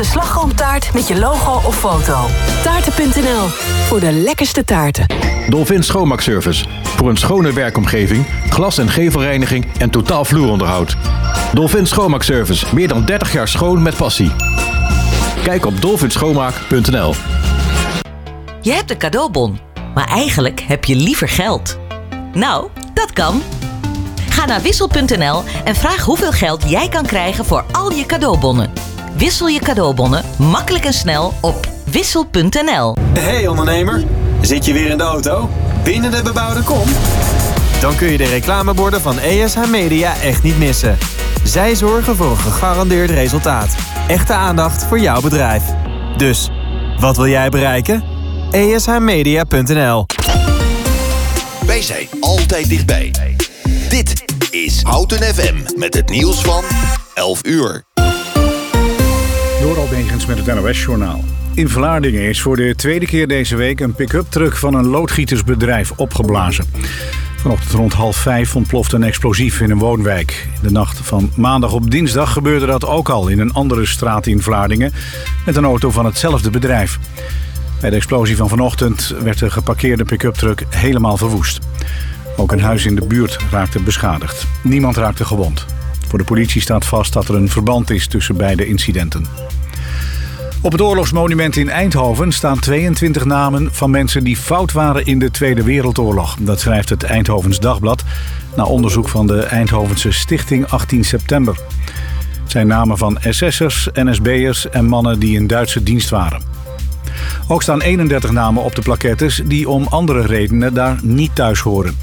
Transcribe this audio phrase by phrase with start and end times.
[0.00, 2.26] echte slagroomtaart met je logo of foto.
[2.62, 3.46] Taarten.nl
[3.86, 5.06] voor de lekkerste taarten.
[5.48, 6.64] Dolphin Schoonmaakservice.
[6.82, 10.96] Voor een schone werkomgeving, glas- en gevelreiniging en totaal vloeronderhoud.
[11.52, 12.66] Dolphin Schoonmaakservice.
[12.74, 14.32] Meer dan 30 jaar schoon met passie.
[15.42, 17.14] Kijk op dolphinschoonmaak.nl
[18.60, 19.60] Je hebt een cadeaubon,
[19.94, 21.78] maar eigenlijk heb je liever geld.
[22.32, 23.42] Nou, dat kan.
[24.30, 28.89] Ga naar wissel.nl en vraag hoeveel geld jij kan krijgen voor al je cadeaubonnen.
[29.20, 32.96] Wissel je cadeaubonnen makkelijk en snel op wissel.nl.
[33.18, 34.04] Hey ondernemer,
[34.40, 35.48] zit je weer in de auto?
[35.84, 36.88] Binnen de bebouwde kom?
[37.80, 40.98] Dan kun je de reclameborden van ESH Media echt niet missen.
[41.44, 43.76] Zij zorgen voor een gegarandeerd resultaat.
[44.08, 45.62] Echte aandacht voor jouw bedrijf.
[46.16, 46.50] Dus,
[46.98, 48.04] wat wil jij bereiken?
[48.50, 50.06] ESHmedia.nl
[51.66, 53.12] Wij zijn altijd dichtbij.
[53.88, 56.64] Dit is Houten FM met het nieuws van
[57.14, 57.88] 11 uur.
[59.60, 61.24] Door Albegens met het NOS-journaal.
[61.54, 65.92] In Vlaardingen is voor de tweede keer deze week een pick-up truck van een loodgietersbedrijf
[65.96, 66.64] opgeblazen.
[67.36, 70.48] Vanochtend rond half vijf ontplofte een explosief in een woonwijk.
[70.62, 74.42] De nacht van maandag op dinsdag gebeurde dat ook al in een andere straat in
[74.42, 74.92] Vlaardingen
[75.46, 76.98] met een auto van hetzelfde bedrijf.
[77.80, 81.58] Bij de explosie van vanochtend werd de geparkeerde pick-up truck helemaal verwoest.
[82.36, 84.46] Ook een huis in de buurt raakte beschadigd.
[84.62, 85.66] Niemand raakte gewond.
[86.10, 89.26] Voor de politie staat vast dat er een verband is tussen beide incidenten.
[90.62, 95.30] Op het oorlogsmonument in Eindhoven staan 22 namen van mensen die fout waren in de
[95.30, 96.36] Tweede Wereldoorlog.
[96.40, 98.04] Dat schrijft het Eindhovens Dagblad
[98.56, 101.58] na onderzoek van de Eindhovense Stichting 18 September.
[102.42, 106.42] Het zijn namen van SS'ers, NSB'ers en mannen die in Duitse dienst waren.
[107.48, 111.96] Ook staan 31 namen op de plaquettes die om andere redenen daar niet thuis horen.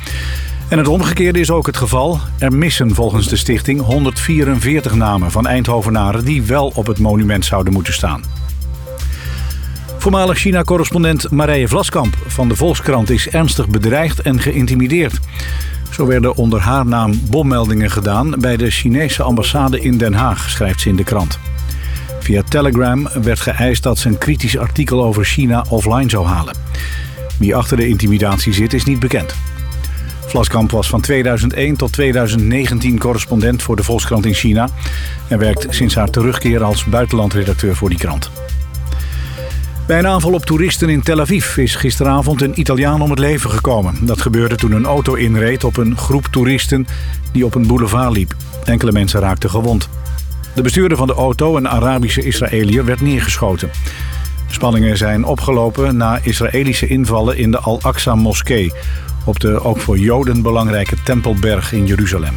[0.69, 2.19] En het omgekeerde is ook het geval.
[2.39, 7.73] Er missen volgens de stichting 144 namen van Eindhovenaren die wel op het monument zouden
[7.73, 8.23] moeten staan.
[9.97, 15.19] Voormalig China-correspondent Marije Vlaskamp van de Volkskrant is ernstig bedreigd en geïntimideerd.
[15.91, 20.81] Zo werden onder haar naam bommeldingen gedaan bij de Chinese ambassade in Den Haag, schrijft
[20.81, 21.39] ze in de krant.
[22.19, 26.55] Via Telegram werd geëist dat ze een kritisch artikel over China offline zou halen.
[27.39, 29.35] Wie achter de intimidatie zit is niet bekend.
[30.27, 34.69] Vlaskamp was van 2001 tot 2019 correspondent voor de Volkskrant in China...
[35.27, 38.31] en werkt sinds haar terugkeer als buitenlandredacteur voor die krant.
[39.87, 43.49] Bij een aanval op toeristen in Tel Aviv is gisteravond een Italiaan om het leven
[43.49, 43.95] gekomen.
[44.01, 46.87] Dat gebeurde toen een auto inreed op een groep toeristen
[47.31, 48.35] die op een boulevard liep.
[48.63, 49.89] Enkele mensen raakten gewond.
[50.55, 53.69] De bestuurder van de auto, een Arabische Israëliër, werd neergeschoten.
[54.49, 58.73] Spanningen zijn opgelopen na Israëlische invallen in de Al-Aqsa-moskee...
[59.27, 62.35] op de ook voor Joden belangrijke Tempelberg in Jeruzalem.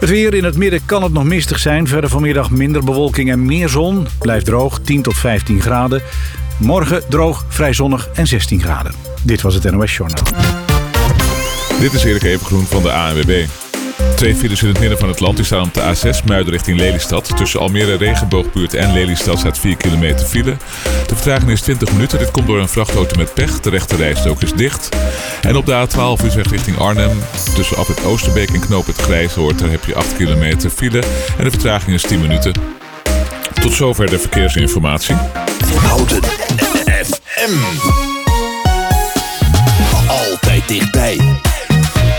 [0.00, 1.86] Het weer in het midden kan het nog mistig zijn.
[1.86, 4.06] Verder vanmiddag minder bewolking en meer zon.
[4.18, 6.02] Blijft droog, 10 tot 15 graden.
[6.58, 8.92] Morgen droog, vrij zonnig en 16 graden.
[9.22, 10.24] Dit was het NOS Journaal.
[11.80, 13.46] Dit is Erik Evengroen van de ANWB.
[14.18, 16.78] Twee files in het midden van het land die staan op de A6 Muiden richting
[16.78, 17.36] Lelystad.
[17.36, 20.56] Tussen Almere Regenboogbuurt en Lelystad staat 4 kilometer file.
[21.06, 22.18] De vertraging is 20 minuten.
[22.18, 23.60] Dit komt door een vrachtauto met pech.
[23.60, 24.88] De rechte rijstrook is dicht.
[25.42, 27.18] En op de A12 Utrecht richting Arnhem.
[27.54, 29.58] Tussen het Oosterbeek en Knoop het Grijshoort.
[29.58, 31.02] Daar heb je 8 kilometer file.
[31.38, 32.52] En de vertraging is 10 minuten.
[33.60, 35.16] Tot zover de verkeersinformatie.
[35.74, 36.22] Houten
[37.04, 37.56] FM.
[40.08, 41.18] Altijd dichtbij.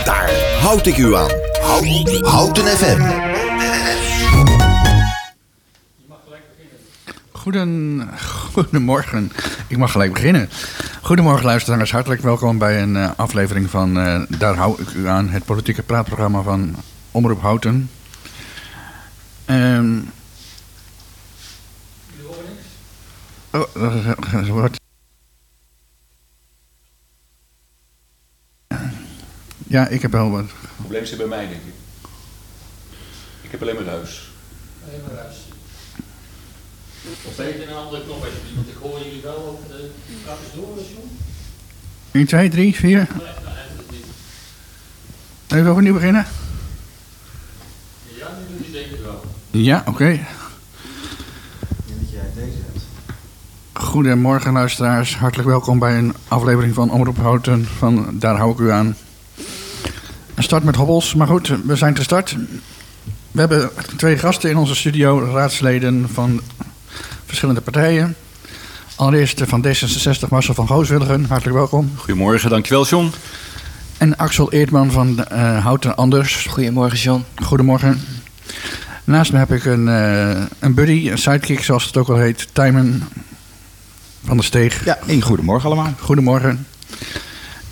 [0.10, 0.32] Daar
[0.62, 1.30] houd ik u aan.
[1.62, 3.02] Houten, Houten FM.
[7.32, 8.10] Goeden,
[8.52, 9.32] goedemorgen.
[9.68, 10.50] Ik mag gelijk beginnen.
[11.02, 15.30] Goedemorgen luisteraars, hartelijk welkom bij een uh, aflevering van uh, Daar hou ik u aan,
[15.30, 16.76] het politieke praatprogramma van
[17.12, 17.90] Omroep Houten.
[19.46, 20.12] Um,
[23.52, 23.64] oh,
[24.32, 24.78] dat wordt...
[29.70, 30.40] Ja, ik heb wel wat.
[30.40, 31.74] Het probleem zit bij mij, denk ik.
[33.42, 34.32] Ik heb alleen maar ruis.
[34.88, 35.36] Alleen maar ruis.
[37.24, 39.90] Of even een andere knop alsjeblieft, want ik hoor jullie wel over de...
[40.26, 41.18] Gaat eens door, John?
[42.12, 42.90] 1, 2, 3, 4.
[42.90, 44.06] Nee, nou, eigenlijk niet.
[45.48, 46.26] Even overnieuw beginnen?
[48.18, 49.24] Ja, nu doe je denk ik wel.
[49.52, 49.90] Ja, oké.
[49.90, 50.28] Okay.
[53.74, 58.72] Goedemorgen luisteraars, hartelijk welkom bij een aflevering van Omroep Houten van Daar hou ik u
[58.72, 58.96] aan.
[60.40, 62.36] Een start met hobbels, maar goed, we zijn te start.
[63.32, 66.42] We hebben twee gasten in onze studio, raadsleden van
[67.26, 68.16] verschillende partijen.
[68.96, 71.92] Allereerst van D66 Marcel van Gooswilligen, hartelijk welkom.
[71.96, 73.12] Goedemorgen, dankjewel John.
[73.98, 76.46] En Axel Eerdman van uh, Houten Anders.
[76.46, 77.24] Goedemorgen John.
[77.36, 78.02] Goedemorgen.
[79.04, 82.48] Naast me heb ik een, eh, een buddy, een sidekick zoals het ook al heet,
[82.52, 83.04] Tijmen
[84.24, 84.86] van der Steeg.
[84.86, 85.94] Ja, een goedemorgen allemaal.
[86.00, 86.68] Goedemorgen.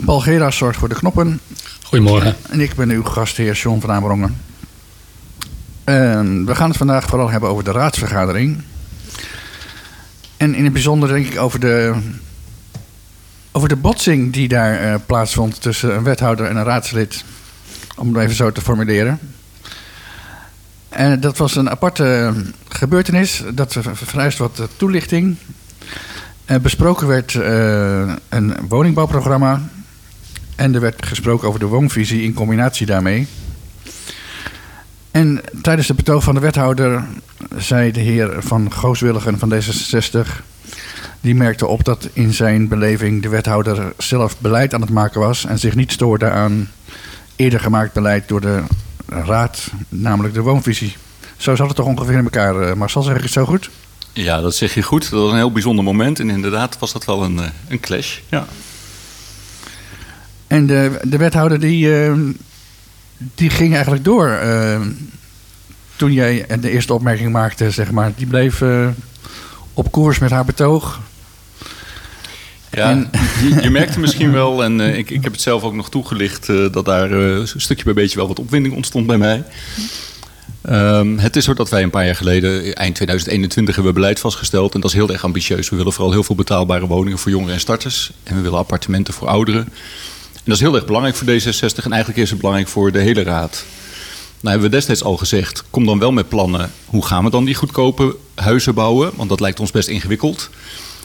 [0.06, 1.40] Paul zorgt voor de knoppen.
[1.88, 2.36] Goedemorgen.
[2.50, 4.38] En ik ben uw gastheer John van Amerongen.
[5.84, 8.62] En we gaan het vandaag vooral hebben over de raadsvergadering.
[10.38, 11.96] En in het bijzonder denk ik over de,
[13.52, 17.24] over de botsing die daar eh, plaatsvond tussen een wethouder en een raadslid.
[17.96, 19.20] Om het even zo te formuleren.
[20.90, 22.34] En dat was een aparte
[22.68, 23.44] gebeurtenis.
[23.54, 25.38] Dat ver- vereist wat toelichting.
[26.62, 29.62] Besproken werd eh, een woningbouwprogramma.
[30.58, 33.28] En er werd gesproken over de woonvisie in combinatie daarmee.
[35.12, 37.06] En tijdens de betoog van de wethouder
[37.58, 40.28] zei de heer Van Gooswilligen van D66...
[41.22, 45.46] die merkte op dat in zijn beleving de wethouder zelf beleid aan het maken was...
[45.46, 46.70] en zich niet stoorde aan
[47.36, 48.64] eerder gemaakt beleid door de
[49.06, 50.96] raad, namelijk de woonvisie.
[51.38, 53.70] Zo zat het toch ongeveer in elkaar, eh, Marcel, zeg ik het zo goed?
[54.14, 55.10] Ja, dat zeg je goed.
[55.10, 56.20] Dat was een heel bijzonder moment.
[56.20, 58.18] En inderdaad was dat wel een, eh, een clash.
[58.30, 58.48] Ja.
[60.48, 62.14] En de, de wethouder die, eh,
[63.36, 64.28] die ging eigenlijk door.
[64.30, 64.82] eh,
[65.96, 68.12] toen jij de eerste opmerking maakte, zeg maar.
[68.16, 68.88] Die bleef eh,
[69.74, 71.00] op koers met haar betoog.
[72.72, 73.10] Ja, En-
[73.50, 76.86] je, je merkte misschien wel, en ik, ik heb het zelf ook nog toegelicht, dat
[76.86, 79.44] daar een stukje bij beetje wel wat opwinding ontstond bij mij.
[80.62, 84.20] Ehm, het is zo dat wij een paar jaar geleden, eind 2021, hebben we beleid
[84.20, 84.74] vastgesteld.
[84.74, 85.70] En dat is heel erg ambitieus.
[85.70, 88.12] We willen vooral heel veel betaalbare woningen voor jongeren en starters.
[88.24, 89.68] En we willen appartementen voor ouderen.
[90.48, 93.24] Dat is heel erg belangrijk voor D66 en eigenlijk is het belangrijk voor de hele
[93.24, 93.66] raad.
[94.40, 96.72] Nou hebben we destijds al gezegd, kom dan wel met plannen.
[96.86, 99.12] Hoe gaan we dan die goedkope huizen bouwen?
[99.16, 100.50] Want dat lijkt ons best ingewikkeld.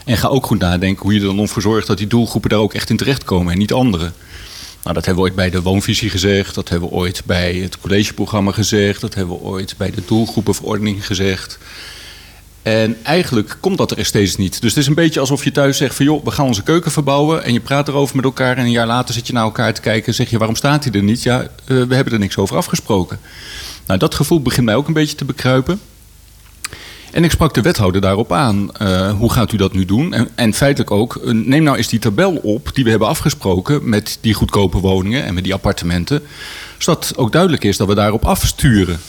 [0.05, 2.59] En ga ook goed nadenken hoe je er dan voor zorgt dat die doelgroepen daar
[2.59, 4.15] ook echt in terechtkomen en niet anderen.
[4.83, 6.55] Nou, dat hebben we ooit bij de woonvisie gezegd.
[6.55, 9.01] Dat hebben we ooit bij het collegeprogramma gezegd.
[9.01, 11.59] Dat hebben we ooit bij de doelgroepenverordening gezegd.
[12.63, 14.61] En eigenlijk komt dat er steeds niet.
[14.61, 16.05] Dus het is een beetje alsof je thuis zegt van...
[16.05, 18.57] joh, we gaan onze keuken verbouwen en je praat erover met elkaar...
[18.57, 20.39] en een jaar later zit je naar elkaar te kijken en zeg je...
[20.39, 21.23] waarom staat hij er niet?
[21.23, 23.19] Ja, eh, we hebben er niks over afgesproken.
[23.87, 25.81] Nou, dat gevoel begint mij ook een beetje te bekruipen.
[27.13, 28.73] En ik sprak de wethouder daarop aan.
[28.77, 30.29] eh, hoe gaat u dat nu doen?
[30.35, 34.19] En, feitelijk ook, eh, neem nou eens die tabel op die we hebben afgesproken met
[34.21, 36.23] die goedkope woningen en met die appartementen.
[36.79, 39.01] Zodat ook duidelijk is dat we daarop afsturen.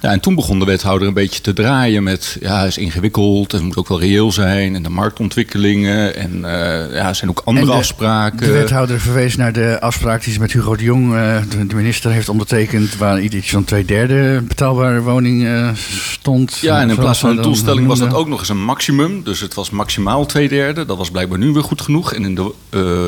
[0.00, 3.52] Ja, en toen begon de wethouder een beetje te draaien met, ja, het is ingewikkeld,
[3.52, 4.74] het moet ook wel reëel zijn.
[4.74, 8.46] En de marktontwikkelingen en eh, ja, er zijn ook andere En de- afspraken.
[8.46, 11.36] De wethouder verwees naar de afspraak die ze met Hugo de Jong, eh,
[11.66, 12.96] de, minister, heeft ondertekend.
[12.96, 15.68] Waar iets van twee derde betaalbare woning eh,
[16.10, 16.58] stond.
[16.58, 19.22] Ja, en in plaats van een doelstelling was dat ook nog eens een maximum.
[19.24, 20.84] Dus het was maximaal twee derde.
[20.84, 22.12] Dat was blijkbaar nu weer goed genoeg.
[22.12, 22.52] En in, de,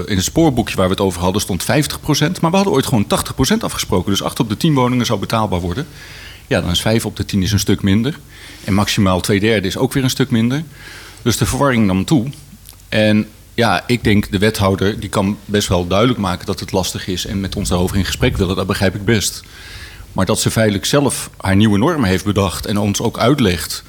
[0.07, 1.67] in het spoorboekje waar we het over hadden stond 50%
[2.41, 3.07] Maar we hadden ooit gewoon
[3.55, 4.11] 80% afgesproken.
[4.11, 5.87] Dus 8 op de 10 woningen zou betaalbaar worden.
[6.51, 8.19] Ja, dan is 5 op de 10 is een stuk minder.
[8.65, 10.63] En maximaal twee derde is ook weer een stuk minder.
[11.23, 12.31] Dus de verwarring nam toe.
[12.89, 17.07] En ja, ik denk de wethouder die kan best wel duidelijk maken dat het lastig
[17.07, 17.27] is...
[17.27, 19.43] en met ons daarover in gesprek willen, dat begrijp ik best.
[20.13, 23.85] Maar dat ze feitelijk zelf haar nieuwe normen heeft bedacht en ons ook uitlegt...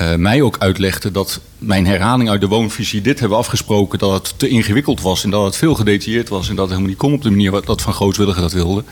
[0.00, 3.00] eh, mij ook uitlegde dat mijn herhaling uit de woonvisie...
[3.00, 5.24] dit hebben afgesproken dat het te ingewikkeld was...
[5.24, 7.50] en dat het veel gedetailleerd was en dat het helemaal niet kon op de manier...
[7.50, 8.84] wat- dat Van Grootwilligen dat wilde.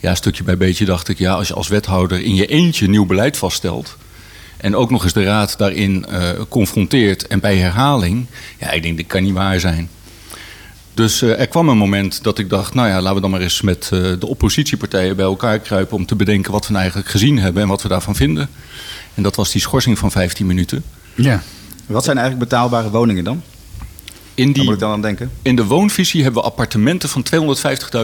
[0.00, 1.18] Ja, stukje bij beetje dacht ik...
[1.18, 3.96] ja, als je als wethouder in je eentje nieuw beleid vaststelt...
[4.56, 8.26] en ook nog eens de raad daarin eh, confronteert en bij herhaling...
[8.58, 9.88] ja, ik denk dat kan niet waar zijn.
[10.94, 13.40] Dus eh, er kwam een moment dat ik dacht, nou ja, laten we dan maar
[13.40, 17.38] eens met de oppositiepartijen bij elkaar kruipen om te bedenken wat we nou eigenlijk gezien
[17.38, 18.50] hebben en wat we daarvan vinden.
[19.16, 20.84] En dat was die schorsing van 15 minuten.
[21.14, 21.42] Ja.
[21.86, 23.42] Wat zijn eigenlijk betaalbare woningen dan?
[24.34, 25.30] In, die, moet ik dan aan denken?
[25.42, 27.24] in de woonvisie hebben we appartementen van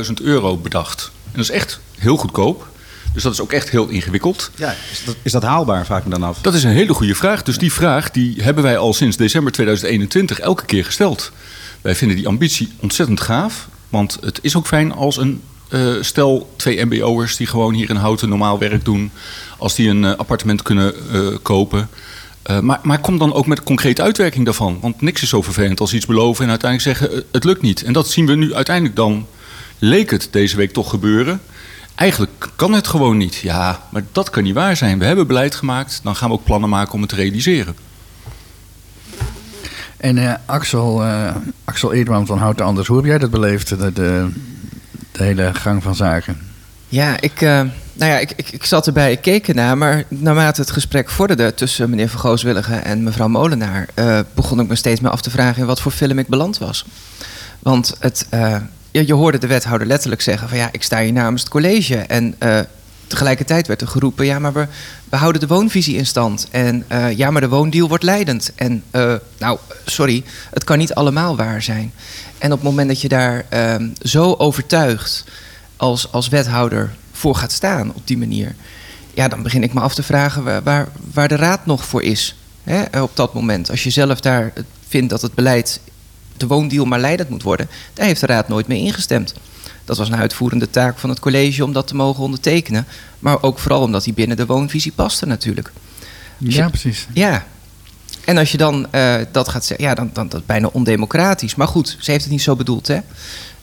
[0.07, 1.11] 250.000 euro bedacht.
[1.25, 2.71] En dat is echt heel goedkoop.
[3.13, 4.51] Dus dat is ook echt heel ingewikkeld.
[4.55, 6.39] Ja, is dat, is dat haalbaar, vraag ik me dan af.
[6.41, 7.43] Dat is een hele goede vraag.
[7.43, 11.33] Dus die vraag die hebben wij al sinds december 2021 elke keer gesteld.
[11.81, 13.69] Wij vinden die ambitie ontzettend gaaf.
[13.89, 15.43] Want het is ook fijn als een
[15.73, 19.11] eh, stel twee mbo'ers die gewoon hier in Houten normaal werk doen...
[19.59, 21.89] als die een eh, appartement kunnen eh, kopen...
[22.61, 24.79] Maar, maar kom dan ook met concrete uitwerking daarvan.
[24.81, 27.83] Want niks is zo vervelend als iets beloven en uiteindelijk zeggen het lukt niet.
[27.83, 29.27] En dat zien we nu uiteindelijk dan,
[29.79, 31.41] leek het deze week toch gebeuren.
[31.95, 33.35] Eigenlijk kan het gewoon niet.
[33.35, 34.99] Ja, maar dat kan niet waar zijn.
[34.99, 37.77] We hebben beleid gemaakt, dan gaan we ook plannen maken om het te realiseren.
[39.97, 43.75] En Axel, eh Axel Eerdman van Houten Anders, hoe heb jij dat beleefd,
[45.13, 46.39] de hele gang van zaken?
[46.89, 47.61] Ja, ik, eh,
[47.93, 51.55] nou ja, ik, ik, ik zat erbij, ik keek ernaar, maar naarmate het gesprek vorderde
[51.55, 55.31] tussen meneer Van Gooswilligen en mevrouw Molenaar, eh, begon ik me steeds meer af te
[55.31, 56.85] vragen in wat voor film ik beland was.
[57.59, 58.57] Want het, eh,
[58.91, 61.97] ja, je hoorde de wethouder letterlijk zeggen van ja, ik sta hier namens het college
[61.97, 62.35] en
[63.13, 64.67] tegelijkertijd werd er geroepen: ja, maar we,
[65.09, 66.49] we houden de woonvisie in stand.
[66.51, 68.53] En eh, ja, maar de woondeal wordt leidend.
[68.55, 71.93] En eh, nou, sorry, het kan niet allemaal waar zijn.
[72.39, 75.25] En op het moment dat je daar ehm, zo overtuigd
[75.77, 78.55] als, als wethouder voor gaat staan op die manier,
[79.15, 82.37] ja, dan begin ik me af te vragen waar, waar, de raad nog voor is.
[82.63, 83.71] Hè, op dat moment.
[83.71, 84.53] Als je zelf daar
[84.89, 85.81] vindt dat het beleid,
[86.37, 89.35] de woondeal maar leidend moet worden, daar heeft de raad nooit mee ingestemd.
[89.85, 92.87] Dat was een uitvoerende taak van het college om dat te mogen ondertekenen.
[93.19, 95.73] Maar ook vooral omdat die binnen de woonvisie paste natuurlijk.
[96.39, 97.07] Ja, precies.
[97.13, 97.45] Ja.
[98.25, 101.55] En als je dan eh, dat gaat zeggen, ja, dan, dan dat is bijna ondemocratisch.
[101.55, 102.99] Maar goed, ze heeft het niet zo bedoeld, hè?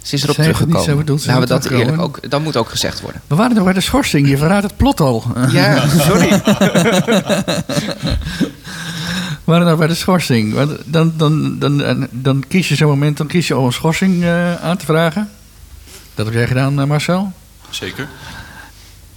[0.02, 0.84] Ze is erop Ze heeft het niet teruggekomen.
[0.84, 2.06] zo bedoeld, we is dat eerlijk teruggekomen.
[2.06, 3.22] ook, dat moet ook gezegd worden.
[3.28, 5.24] We waren nog bij de schorsing, je verraadt het plot al.
[5.52, 6.30] Ja, sorry.
[9.44, 10.56] We waren nog bij de schorsing.
[10.56, 14.24] Dan, dan, dan, dan, dan kies je zo'n moment dan kies je om een schorsing
[14.24, 15.30] eh, aan te vragen.
[16.20, 17.32] Dat heb jij gedaan, eh, Marcel.
[17.70, 18.08] Zeker.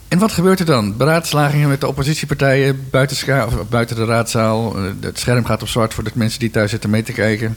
[0.09, 0.97] En wat gebeurt er dan?
[0.97, 4.77] Beraadslagingen met de oppositiepartijen buiten, of buiten de raadzaal.
[4.77, 7.57] Eh, Het scherm gaat op zwart voor de mensen die thuis zitten mee te kijken.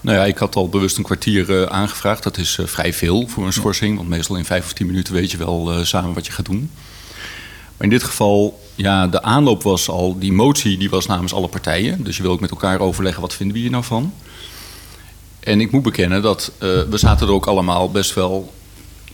[0.00, 2.22] Nou ja, ik had al bewust een kwartier eh, aangevraagd.
[2.22, 3.96] Dat is vrij veel voor een schorsing.
[3.96, 6.70] Want meestal in vijf of tien minuten weet je wel samen wat je gaat doen.
[7.76, 10.18] Maar in dit geval, ja, de aanloop was al...
[10.18, 12.04] Die motie die was namens alle partijen.
[12.04, 14.12] Dus je wil ook met elkaar overleggen, wat vinden we hier nou van?
[15.40, 18.56] En ik moet bekennen dat we zaten er ook allemaal best wel...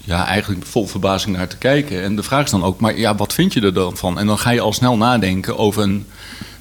[0.04, 2.02] Ja, eigenlijk vol verbazing naar te kijken.
[2.02, 4.18] En de vraag is dan ook, maar ja, wat vind je er dan van?
[4.18, 6.06] En dan ga je al snel nadenken over een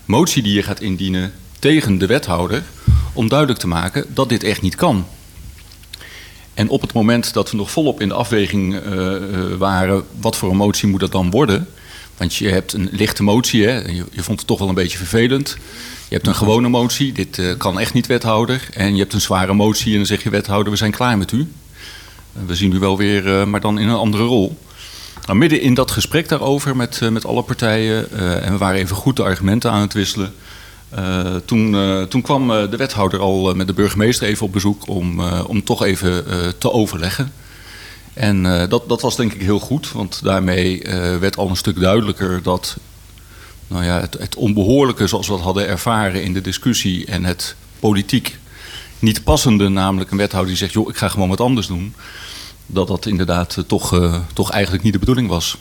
[0.06, 2.64] motie die je gaat indienen tegen de wethouder...
[3.14, 5.06] om duidelijk te maken dat dit echt niet kan.
[6.54, 9.22] En op het moment dat we nog volop in de afweging eh, eh,
[9.58, 10.04] waren...
[10.20, 11.68] wat voor een motie moet dat dan worden...
[12.18, 13.78] Want je hebt een lichte motie, hè?
[13.80, 15.58] Je, je vond het toch wel een beetje vervelend.
[16.08, 18.68] Je hebt een gewone motie, dit eh, kan echt niet wethouder.
[18.74, 21.32] En je hebt een zware motie en dan zeg je wethouder, we zijn klaar met
[21.32, 21.48] u.
[22.34, 24.58] We zien u wel weer, eh, maar dan in een andere rol.
[25.26, 28.12] Nou, midden in dat gesprek daarover met, eh, met alle partijen...
[28.12, 30.34] eh, en we waren even goed de argumenten aan het wisselen...
[31.46, 31.76] toen,
[32.10, 34.88] toen kwam de wethouder al met de burgemeester even op bezoek...
[34.88, 36.24] om, om toch even
[36.58, 37.32] te overleggen.
[38.14, 40.82] En dat, dat was denk ik heel goed, want daarmee
[41.20, 42.78] werd al een stuk duidelijker dat
[43.68, 47.56] nou ja, het, het onbehoorlijke zoals we dat hadden ervaren in de discussie en het
[47.80, 48.38] politiek
[49.04, 51.94] niet passende, namelijk een wethouder die zegt, joh, ik ga gewoon wat anders doen,
[52.66, 55.58] dat dat inderdaad eh, toch, eh, toch eigenlijk niet de bedoeling was.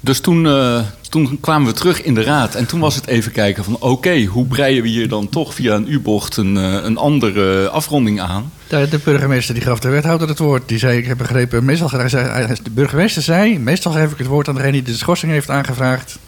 [0.00, 3.32] Dus toen, eh, toen kwamen we terug in de raad en toen was het even
[3.32, 7.68] kijken van oké, hoe breien we hier dan toch via een U-bocht een, een andere
[7.68, 8.52] afronding aan?
[8.68, 10.68] De, de burgemeester die gaf de wethouder het woord.
[10.68, 13.58] Die zei, ik heb begrepen, meestal, de burgemeester zei...
[13.58, 16.18] meestal geef ik het woord aan degene die de schorsing heeft aangevraagd.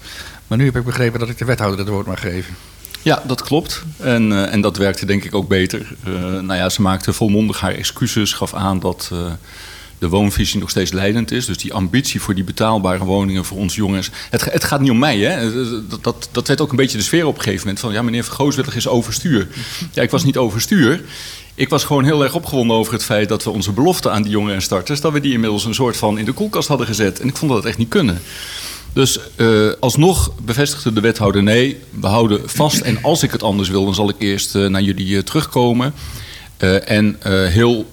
[0.46, 2.54] Maar nu heb ik begrepen dat ik de wethouder het woord mag geven.
[3.02, 3.82] Ja, dat klopt.
[3.96, 5.86] En, eh, en dat werkte denk ik ook beter.
[6.04, 9.18] Eh, nou ja, ze maakte volmondig haar excuses, gaf aan dat eh,
[9.98, 11.46] de woonvisie nog steeds leidend is.
[11.46, 14.10] Dus die ambitie voor die betaalbare woningen voor ons jongens.
[14.30, 15.52] Het, het gaat niet om mij, hè?
[15.88, 17.80] Dat, dat, dat werd ook een beetje de sfeer op een gegeven moment.
[17.80, 19.48] Van ja, meneer Vergooswillig is overstuur.
[19.92, 21.00] Ja, ik was niet overstuur.
[21.54, 24.30] Ik was gewoon heel erg opgewonden over het feit dat we onze belofte aan die
[24.30, 27.20] jongen en starters, dat we die inmiddels een soort van in de koelkast hadden gezet.
[27.20, 28.20] En ik vond dat het echt niet kunnen.
[28.98, 32.80] Dus eh, alsnog bevestigde de wethouder nee, we houden vast.
[32.80, 35.94] En als ik het anders wil, dan zal ik eerst eh, naar jullie eh, terugkomen.
[36.84, 37.18] En
[37.50, 37.86] heel,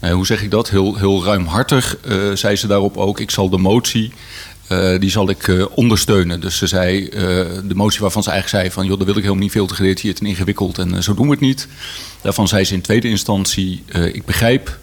[0.00, 0.70] nou, hoe zeg ik dat?
[0.70, 1.96] Heel, heel ruimhartig
[2.34, 3.20] zei ze daarop ook.
[3.20, 4.12] Ik zal de motie,
[4.98, 6.40] die zal ik ondersteunen.
[6.40, 7.08] Dus ze zei,
[7.64, 8.86] de motie waarvan ze eigenlijk zei van...
[8.86, 11.32] joh, daar wil ik helemaal niet veel te gedetailleerd en ingewikkeld en zo doen we
[11.32, 11.68] het niet.
[12.22, 14.78] Daarvan zei ze in tweede instantie, ik begrijp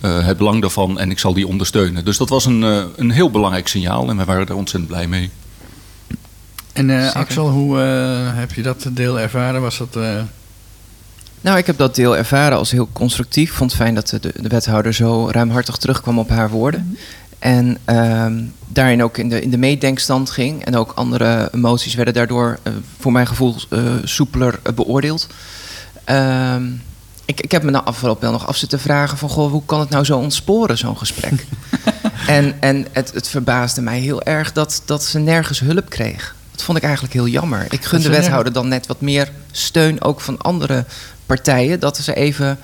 [0.00, 2.04] het belang daarvan en ik zal die ondersteunen.
[2.04, 5.06] Dus dat was een, eh, een heel belangrijk signaal en wij waren daar ontzettend blij
[5.06, 5.30] mee.
[6.72, 7.14] En eh.
[7.14, 9.60] Axel, hoe eh, heb je dat deel ervaren?
[9.60, 9.96] Was dat...
[9.96, 10.20] eh,
[11.40, 13.48] Nou, ik heb dat deel ervaren als heel constructief.
[13.50, 16.96] Ik vond het fijn dat de, de wethouder zo ruimhartig terugkwam op haar woorden.
[17.38, 20.64] En ehm, daarin ook in de, in de meedenkstand ging.
[20.64, 25.26] En ook andere emoties werden daardoor, eh, voor mijn gevoel, eh, soepeler eh, beoordeeld.
[27.26, 29.28] Ik, ik heb me na afloop wel nog af zitten vragen van...
[29.28, 31.46] Goh, hoe kan het nou zo ontsporen, zo'n gesprek?
[32.26, 36.34] en en het, het verbaasde mij heel erg dat, dat ze nergens hulp kreeg.
[36.50, 37.66] Dat vond ik eigenlijk heel jammer.
[37.68, 40.02] Ik gun de wethouder dan net wat meer steun...
[40.02, 40.84] ook van andere
[41.26, 42.58] partijen, dat ze even...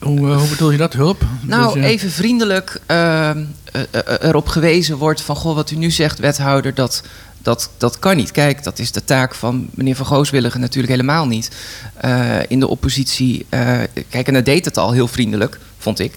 [0.00, 1.24] hoe, eh, hoe bedoel je dat, hulp?
[1.40, 5.36] Nou, Dus, even vriendelijk ehm, eh, eh, erop gewezen wordt van...
[5.36, 7.02] goh, wat u nu zegt, wethouder, dat,
[7.46, 8.30] dat, dat kan niet.
[8.30, 11.50] Kijk, dat is de taak van meneer Van Gooswilligen natuurlijk helemaal niet.
[11.94, 16.14] Eh, in de oppositie, eh, kijk, en hij deed het al heel vriendelijk, vond ik.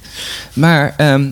[0.53, 1.29] Maar ehm,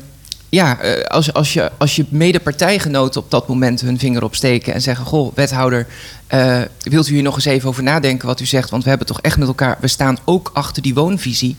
[0.50, 4.74] ja, eh, als, als, je, als je medepartijgenoten op dat moment hun vinger opsteken...
[4.74, 5.88] en zeggen, goh, wethouder,
[6.80, 8.70] wilt u hier nog eens even over nadenken wat u zegt...
[8.70, 11.56] want we hebben toch echt met elkaar, we staan ook achter die woonvisie...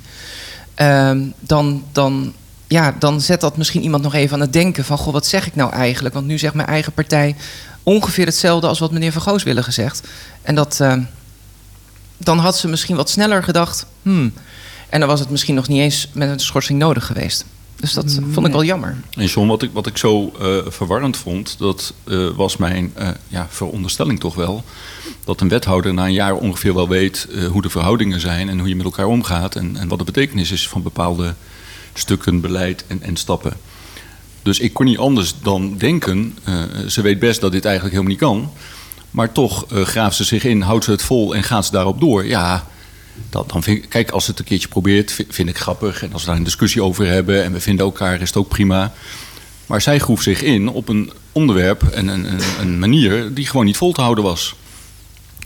[0.75, 2.33] Ehm, dan, dan
[2.69, 4.99] ja, dan zet dat misschien iemand nog even aan het denken van...
[4.99, 6.15] goh, wat zeg ik nou eigenlijk?
[6.15, 7.37] Want nu zegt mijn eigen partij
[7.83, 10.09] ongeveer hetzelfde als wat meneer Van Goos willen gezegd.
[10.43, 10.97] En dat, eh,
[12.17, 13.87] dan had ze misschien wat sneller gedacht...
[14.03, 14.33] Hmm,
[14.89, 17.45] en dan was het misschien nog niet eens met een schorsing nodig geweest.
[17.77, 18.97] Dus dat eh, vond ik wel jammer.
[19.11, 23.09] En John, wat ik, wat ik zo eh, verwarrend vond, dat eh, was mijn eh,
[23.29, 24.65] ja, veronderstelling toch wel.
[25.25, 28.69] Dat een wethouder na een jaar ongeveer wel weet hoe de verhoudingen zijn en hoe
[28.69, 29.57] je met elkaar omgaat.
[29.57, 31.35] En, en wat de betekenis is van bepaalde
[31.95, 33.53] stukken beleid en, en stappen.
[34.43, 38.17] Dus ik kon niet anders dan denken, eh, ze weet best dat dit eigenlijk helemaal
[38.17, 38.53] niet kan.
[39.11, 42.01] Maar toch eh graaft ze zich in, houdt ze het vol en gaat ze daarop
[42.01, 42.27] door.
[42.27, 42.67] Ja,
[43.31, 46.03] dat, dan vind kijk, als het een keertje probeert, vi- vind ik grappig.
[46.03, 48.49] En als we daar een discussie over hebben en we vinden elkaar, is het ook
[48.49, 48.93] prima.
[49.67, 53.67] Maar zij groef zich in op een onderwerp en een, een, een manier die gewoon
[53.67, 54.55] niet vol te houden was.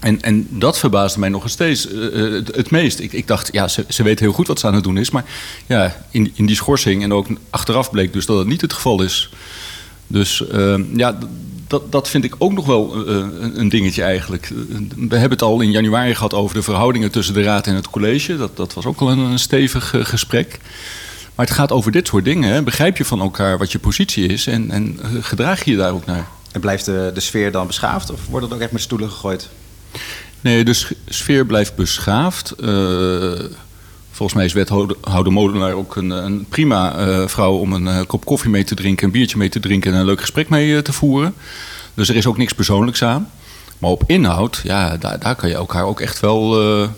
[0.02, 2.98] En, en dat verbaasde mij nog steeds eh, eh, het, meest.
[2.98, 5.10] Ik, ik dacht, ja, ze, ze weet heel goed wat ze aan het doen is.
[5.10, 5.24] Maar
[5.66, 9.02] ja, in, in die schorsing en ook achteraf bleek dus dat het niet het geval
[9.02, 9.30] is.
[10.06, 11.18] Dus eh, ja,
[11.66, 13.16] dat, dat vind ik ook nog wel eh,
[13.54, 14.52] een, dingetje eigenlijk.
[14.96, 17.90] We hebben het al in januari gehad over de verhoudingen tussen de raad en het
[17.90, 18.36] college.
[18.36, 20.58] Dat, dat was ook al een, stevig gesprek.
[21.34, 22.52] Maar het gaat over dit soort dingen.
[22.52, 22.62] Hè.
[22.62, 26.06] Begrijp je van elkaar wat je positie is en, en gedraag je je daar ook
[26.06, 26.28] naar?
[26.52, 29.48] En blijft de, de sfeer dan beschaafd of wordt het ook echt met stoelen gegooid?
[30.40, 32.50] Nee, de sfeer blijft beschaafd.
[32.50, 33.32] Eh,
[34.10, 38.24] volgens mij is wethouder Molenaar ook een, een prima eh, vrouw om een eh, kop
[38.24, 40.92] koffie mee te drinken, een biertje mee te drinken en een leuk gesprek mee te
[40.92, 41.34] voeren.
[41.94, 43.30] Dus er is ook niks persoonlijks aan.
[43.78, 46.60] Maar op inhoud, ja, daar, daar kan je elkaar ook echt wel.
[46.82, 46.88] eh,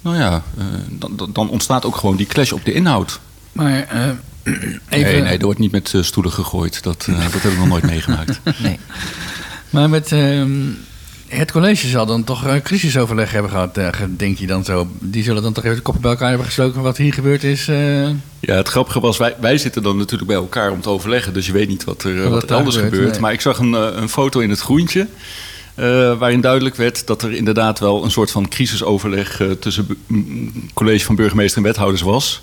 [0.00, 0.42] nou ja,
[0.88, 3.20] dan, dan- ontstaat ook gewoon die clash op de inhoud.
[3.52, 4.02] Maar eh,
[4.88, 5.12] even...
[5.12, 6.82] Nee, nee, er wordt niet met stoelen gegooid.
[6.82, 8.40] Dat, dat heb ik nog nooit meegemaakt.
[8.62, 8.78] Nee.
[9.70, 10.50] Maar met ehm,
[11.30, 14.88] het college zal dan toch een crisisoverleg hebben gehad, eh, denk je dan zo?
[14.98, 17.68] Die zullen dan toch even de koppen bij elkaar hebben gestoken wat hier gebeurd is?
[17.68, 18.08] eh,
[18.40, 21.32] Ja, het grappige was, wij, wij zitten dan natuurlijk bij elkaar om te overleggen.
[21.32, 23.12] Dus je weet niet wat er, eh, Wat wat er daar elders gebeurt, gebeurt.
[23.12, 23.20] nee.
[23.20, 25.06] Maar ik zag een, eh, een foto in het groentje.
[25.74, 29.86] eh, waarin duidelijk werd dat er inderdaad wel een soort van crisisoverleg eh, tussen
[30.74, 32.40] college van burgemeester en wethouders was.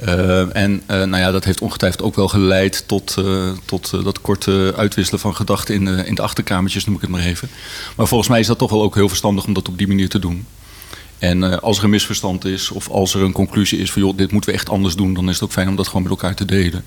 [0.00, 4.20] Eh, en eh, nou ja, dat heeft ongetwijfeld ook wel geleid tot, eh, tot dat
[4.20, 7.48] korte uitwisselen van gedachten in, in de achterkamertjes, noem ik het maar even.
[7.96, 10.08] Maar volgens mij is dat toch wel ook heel verstandig om dat op die manier
[10.08, 10.46] te doen.
[11.18, 14.32] En als er een misverstand is of als er een conclusie is van joh, dit
[14.32, 16.34] moeten we echt anders doen, dan is het ook fijn om dat gewoon met elkaar
[16.34, 16.84] te delen.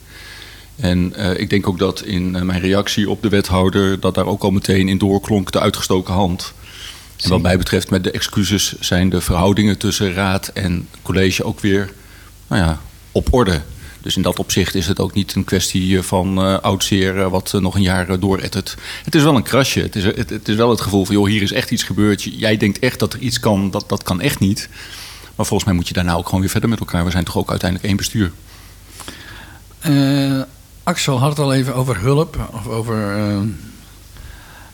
[0.76, 4.52] En ik denk ook dat in mijn reactie op de wethouder, dat daar ook al
[4.52, 6.54] meteen in doorklonk de uitgestoken hand.
[7.22, 11.60] En wat mij betreft, met de excuses zijn de verhoudingen tussen raad en college ook
[11.60, 11.92] weer
[12.48, 12.82] nou ja,
[13.14, 13.62] op orde.
[14.04, 17.22] Dus in dat opzicht is het ook niet een kwestie eh, van eh oud zeer
[17.22, 18.76] eh, wat nog een jaar uh, doorettert.
[19.04, 19.80] Het is wel een krasje.
[19.80, 22.24] Het is, het, is wel het gevoel van, joh, hier is echt iets gebeurd.
[22.24, 24.70] Jij denkt echt dat er iets kan, dat, dat kan echt niet.
[25.36, 27.06] Maar volgens mij moet je daarna ook gewoon weer verder met elkaar.
[27.06, 28.32] We zijn toch ook uiteindelijk één bestuur.
[30.84, 32.50] Axel had het al even over hulp.
[32.52, 32.96] Of over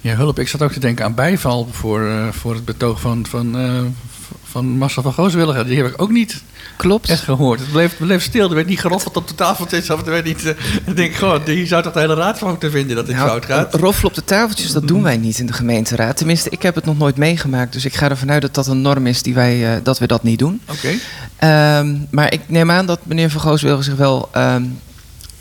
[0.01, 0.39] ja, hulp.
[0.39, 3.55] Ik zat ook te denken aan bijval voor, voor het betoog van, van,
[4.43, 5.67] van Marcel van Gooswilligen.
[5.67, 6.41] Die heb ik ook niet
[6.77, 7.09] Klopt.
[7.09, 7.59] echt gehoord.
[7.59, 8.49] Het bleef, het bleef stil.
[8.49, 9.89] Er werd niet geroffeld op de tafeltjes.
[9.89, 10.53] Of er werd niet, eh,
[10.85, 13.27] ik denk gewoon, hier zou toch de hele raad van moeten vinden dat dit Nou,
[13.27, 13.73] fout gaat.
[13.73, 16.17] Roffelen op de tafeltjes, dat doen wij niet in de gemeenteraad.
[16.17, 17.73] Tenminste, ik heb het nog nooit meegemaakt.
[17.73, 20.07] Dus ik ga ervan uit dat dat een norm is die wij, eh, dat we
[20.07, 20.61] dat niet doen.
[20.69, 20.89] Oké.
[21.35, 24.63] Ehm, maar ik neem aan dat meneer Van Gooswilgen zich wel ehm,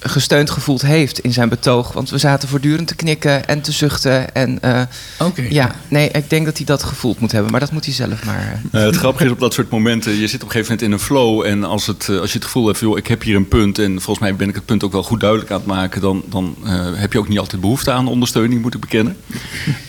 [0.01, 1.93] gesteund gevoeld heeft in zijn betoog.
[1.93, 4.35] Want we zaten voortdurend te knikken en te zuchten.
[4.35, 4.83] En eh,
[5.19, 5.47] Oké.
[5.49, 7.51] ja, nee, ik denk dat hij dat gevoeld moet hebben.
[7.51, 8.61] Maar dat moet hij zelf maar...
[8.73, 10.83] eh, Uh, het grappige is op dat soort momenten, je zit op een gegeven moment
[10.83, 11.47] in een flow.
[11.47, 13.79] En als, het, uh, als je het gevoel hebt, joh, ik heb hier een punt.
[13.79, 16.01] En volgens mij ben ik het punt ook wel goed duidelijk aan het maken.
[16.01, 19.17] Dan, dan uh, heb je ook niet altijd behoefte aan ondersteuning, moet ik bekennen.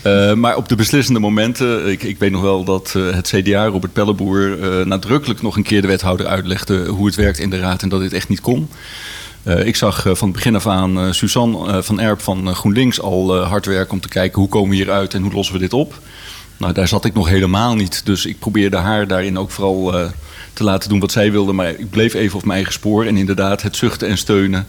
[0.04, 3.66] uh, maar op de beslissende momenten, ik, ik weet nog wel dat uh, het CDA,
[3.66, 7.82] Robert Pelleboer, nadrukkelijk nog een keer de wethouder uitlegde hoe het werkt in de raad.
[7.82, 8.70] En dat dit echt niet kon.
[9.50, 13.02] Uh, ik zag uh, van het begin af aan uh, Suzanne van Erp van GroenLinks
[13.02, 15.74] al hard werken om te kijken hoe komen we hieruit en hoe lossen we dit
[15.74, 16.02] op.
[16.58, 18.06] Nou, daar zat ik nog helemaal niet.
[18.06, 20.10] Dus ik probeerde haar daarin ook vooral uh,
[20.54, 21.54] te laten doen wat zij wilde.
[21.54, 23.06] Maar ik bleef even op mijn eigen spoor.
[23.06, 24.68] En inderdaad, het zuchten en steunen.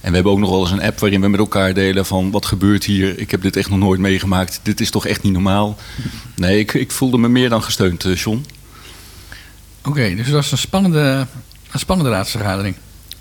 [0.00, 2.30] En we hebben ook nog wel eens een app waarin we met elkaar delen van...
[2.30, 3.18] wat gebeurt hier?
[3.18, 4.60] Ik heb dit echt nog nooit meegemaakt.
[4.62, 5.76] Dit is toch echt niet normaal?
[6.36, 8.44] Nee, ik, ik voelde me meer dan gesteund, John.
[9.78, 11.26] Oké, okay, dus het was een spannende,
[11.70, 12.74] een spannende raadsvergadering.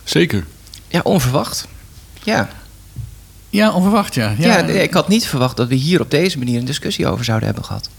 [0.03, 0.45] Zeker.
[0.89, 1.67] Ja, onverwacht.
[2.23, 2.49] Ja.
[3.49, 4.35] Ja, onverwacht, ja.
[4.37, 7.25] Ja, ja ik had niet verwacht dat we hier op deze manier een discussie over
[7.25, 7.89] zouden hebben gehad.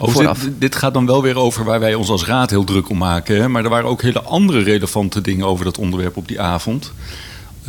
[0.00, 2.88] Over dit, dit, gaat dan wel weer over waar wij ons als raad heel druk
[2.88, 3.36] om maken.
[3.36, 3.48] Hè?
[3.48, 6.92] Maar er waren ook hele andere relevante dingen over dat onderwerp op die avond.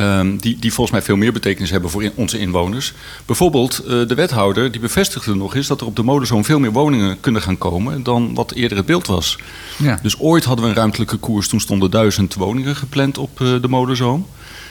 [0.00, 2.92] Ehm, die, die volgens mij veel meer betekenis hebben voor in- onze inwoners.
[3.26, 6.72] Bijvoorbeeld eh, de wethouder die bevestigde nog eens dat er op de molenzoom veel meer
[6.72, 9.38] woningen kunnen gaan komen dan wat eerder het beeld was.
[9.76, 9.98] Ja.
[10.02, 13.68] Dus ooit hadden we een ruimtelijke koers, toen stonden duizend woningen gepland op eh, de
[13.68, 14.26] molenzoom.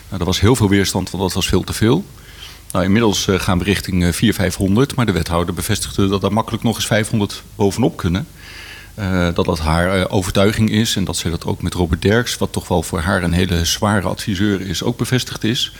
[0.09, 2.03] Nou, er was heel veel weerstand, want dat was veel te veel.
[2.71, 6.33] Nou, inmiddels eh, gaan we richting eh, 400, 500, maar de wethouder bevestigde dat daar
[6.33, 8.27] makkelijk nog eens 500 bovenop kunnen.
[8.95, 12.37] Eh, dat dat haar eh, overtuiging is en dat zij dat ook met Robert Derks,
[12.37, 15.73] wat toch wel voor haar een hele zware adviseur is, ook bevestigd is.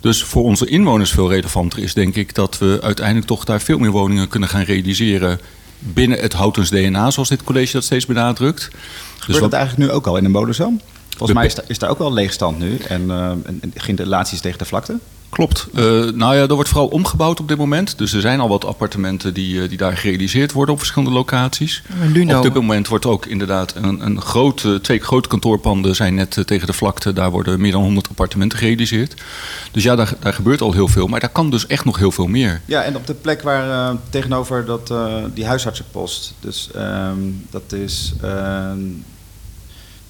[0.00, 3.78] Dus voor onze inwoners veel relevanter is denk ik dat we uiteindelijk toch daar veel
[3.78, 5.40] meer woningen kunnen gaan realiseren
[5.78, 8.70] binnen het Houtens DNA, zoals dit college dat steeds benadrukt.
[9.18, 10.80] Gebeurt wat- dat eigenlijk nu ook al in de molenzoom?
[11.08, 14.64] Volgens mij is, daar- ook wel leegstand nu en, en, en geen relaties tegen de
[14.64, 14.98] vlakte.
[15.32, 15.66] Klopt.
[15.74, 17.98] Eh, nou ja, er wordt vooral omgebouwd op dit moment.
[17.98, 21.82] Dus er zijn al wat appartementen die, eh, die daar gerealiseerd worden op verschillende locaties.
[22.12, 22.36] Luno.
[22.36, 26.44] Op dit moment wordt ook inderdaad een, een grote, twee grote kantoorpanden zijn net eh,
[26.44, 27.12] tegen de vlakte.
[27.12, 29.22] Daar worden meer dan 100 appartementen gerealiseerd.
[29.70, 31.06] Dus ja, daar, daar gebeurt al heel veel.
[31.06, 32.60] Maar daar kan dus echt nog heel veel meer.
[32.64, 36.34] Ja, en op de plek waar eh, tegenover dat, eh, die huisartsenpost.
[36.40, 37.18] Dus ehm,
[37.50, 38.80] dat is ehm,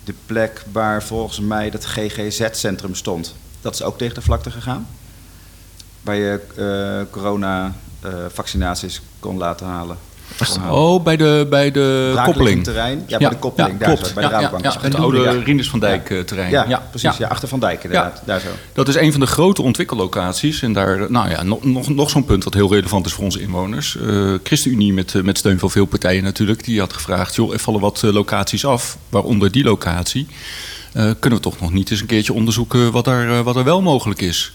[0.05, 3.35] de plek waar volgens mij dat GGZ-centrum stond.
[3.61, 4.87] Dat is ook tegen de vlakte gegaan.
[6.03, 9.97] Waar je eh, corona-vaccinaties kon laten halen.
[10.71, 12.65] Oh, bij de, bij de koppeling.
[12.65, 13.05] terrein.
[13.07, 14.07] Ja, bij de koppeling, daar klopt.
[14.07, 14.65] zo, bij de Ja, ja, Rabobank.
[14.65, 15.63] ja, het oude Ja.
[15.63, 16.51] Van Dijk eh, terrein.
[16.51, 17.17] Ja, precies.
[17.17, 17.27] Ja.
[17.29, 18.23] achter Van Dijk inderdaad.
[18.25, 18.49] Daar zo.
[18.73, 20.63] Dat is een van de grote ontwikkellocaties.
[20.63, 23.41] En daar, nou ja, nog, nog, nog zo'n punt wat heel relevant is voor onze
[23.41, 23.97] inwoners.
[23.97, 26.65] Eh ChristenUnie met, eh, met steun van veel partijen natuurlijk.
[26.65, 28.97] Die had gevraagd, joh, er vallen wat eh, locaties af.
[29.09, 30.27] Waaronder die locatie.
[30.93, 33.65] Eh, kunnen we toch nog niet eens een keertje onderzoeken wat er, eh, wat er
[33.65, 34.53] wel mogelijk is.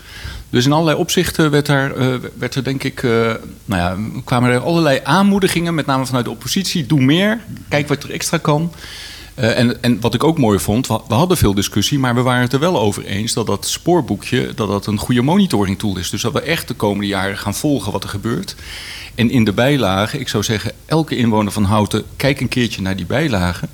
[0.50, 3.12] Dus in allerlei opzichten werd er, eh, werd er denk ik, eh,
[3.66, 6.86] nou ja, kwamen er allerlei aanmoedigingen, met name vanuit de oppositie.
[6.86, 8.72] Doe meer, kijk wat er extra kan.
[9.38, 12.42] Eh, en, en wat ik ook mooi vond, we, hadden veel discussie, maar we waren
[12.42, 16.10] het er wel over eens dat dat spoorboekje dat dat een goede monitoring tool is.
[16.10, 18.56] Dus dat we echt de komende jaren gaan volgen wat er gebeurt.
[19.16, 22.96] En in de bijlage, ik zou zeggen, elke inwoner van Houten, kijk een keertje naar
[22.96, 23.68] die bijlage.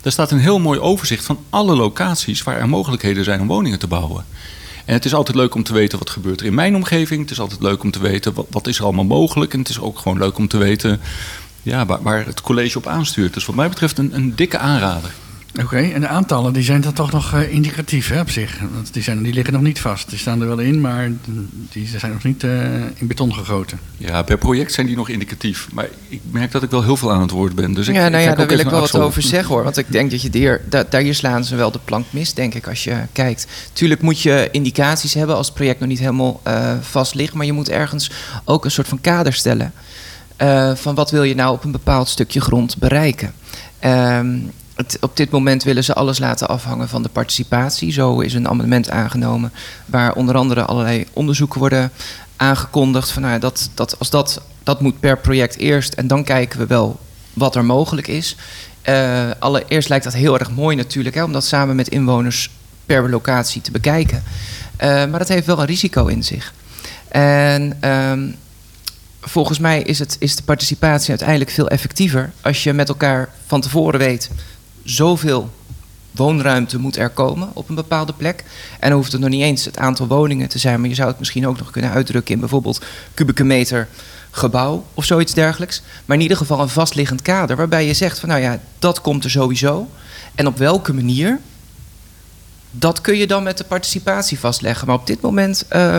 [0.00, 3.78] Daar staat een heel mooi overzicht van alle locaties waar er mogelijkheden zijn om woningen
[3.78, 4.24] te bouwen.
[4.84, 7.20] En het is altijd leuk om te weten wat gebeurt er in mijn omgeving.
[7.20, 9.52] Het is altijd leuk om te weten wat, wat is er allemaal mogelijk.
[9.52, 11.00] En het is ook gewoon leuk om te weten
[11.62, 13.34] ja, waar, het college op aanstuurt.
[13.34, 15.10] Dus wat mij betreft een, een dikke aanrader.
[15.60, 18.58] Oké, en de aantallen die zijn dan toch nog eh, indicatief hè, op zich.
[18.74, 20.08] Want die, zijn, die liggen nog niet vast.
[20.10, 21.10] Die staan er wel in, maar
[21.72, 23.78] die zijn nog niet eh, in beton gegoten.
[23.96, 25.68] Ja, per project zijn die nog indicatief.
[25.72, 27.72] Maar ik merk dat ik wel heel veel aan het woord ben.
[27.74, 29.62] Dus ik, ja, nou ik ja, daar wil ik wel wat over zeggen hoor.
[29.64, 32.54] Want ik denk dat je hier, daar hier slaan ze wel de plank mis, denk
[32.54, 33.46] ik, als je kijkt.
[33.72, 37.34] Tuurlijk moet je indicaties hebben als het project nog niet helemaal eh, vast ligt.
[37.34, 38.10] Maar je moet ergens
[38.44, 39.72] ook een soort van kader stellen.
[40.36, 43.32] eh, van wat wil je nou op een bepaald stukje grond bereiken.
[43.78, 44.36] Ehm,
[45.00, 47.92] op dit moment willen ze alles laten afhangen van de participatie.
[47.92, 49.52] Zo is een amendement aangenomen
[49.86, 51.92] waar onder andere allerlei onderzoeken worden
[52.36, 53.10] aangekondigd.
[53.10, 56.66] Van, nou, dat, dat, als dat, dat moet per project eerst en dan kijken we
[56.66, 57.00] wel
[57.32, 58.36] wat er mogelijk is.
[58.82, 62.50] Eh, allereerst lijkt dat heel erg mooi natuurlijk, hè, om dat samen met inwoners
[62.86, 64.22] per locatie te bekijken.
[64.76, 66.54] Eh, maar dat heeft wel een risico in zich.
[67.08, 68.30] En ehm,
[69.20, 73.60] volgens mij is, het, is de participatie uiteindelijk veel effectiever als je met elkaar van
[73.60, 74.30] tevoren weet
[74.84, 75.50] zoveel
[76.10, 78.44] woonruimte moet er komen op een bepaalde plek.
[78.80, 81.08] En dan hoeft het nog niet eens het aantal woningen te zijn, maar je zou
[81.08, 83.88] het misschien ook nog kunnen uitdrukken in bijvoorbeeld kubieke meter
[84.30, 85.82] gebouw of zoiets dergelijks.
[86.04, 89.24] Maar in ieder geval een vastliggend kader waarbij je zegt van nou ja, dat komt
[89.24, 89.88] er sowieso.
[90.34, 91.40] En op welke manier,
[92.70, 94.86] dat kun je dan met de participatie vastleggen.
[94.86, 95.98] Maar op dit moment eh,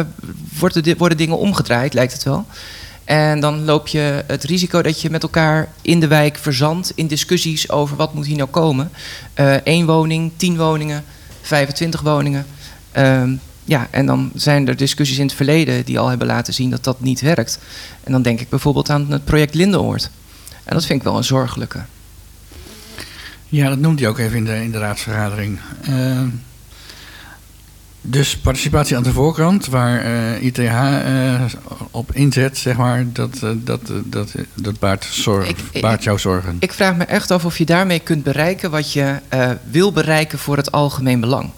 [0.59, 2.45] worden, worden dingen omgedraaid, lijkt het wel.
[3.05, 7.07] En dan loop je het risico dat je met elkaar in de wijk verzandt in
[7.07, 8.91] discussies over wat moet hier nou komen.
[9.63, 11.03] Eén woning, tien woningen,
[11.41, 12.45] 25 woningen.
[12.91, 13.35] Ehm,
[13.65, 16.83] ja, en dan zijn er discussies in het verleden die al hebben laten zien dat
[16.83, 17.59] dat niet werkt.
[18.03, 20.09] En dan denk ik bijvoorbeeld aan het project Lindenoord.
[20.63, 21.79] En dat vind ik wel een zorgelijke.
[23.47, 25.59] Ja, dat noemt hij ook even in de, in de raadsvergadering.
[25.81, 26.21] Eh,
[28.05, 31.41] dus participatie aan de voorkant, waar eh, ITH eh,
[31.91, 36.55] op inzet, zeg maar, dat, eh, dat, dat, dat baart, zorg, Ik- baart jouw zorgen.
[36.59, 39.15] Ik vraag me echt af of je daarmee kunt bereiken wat je
[39.69, 41.49] wil bereiken voor het algemeen belang.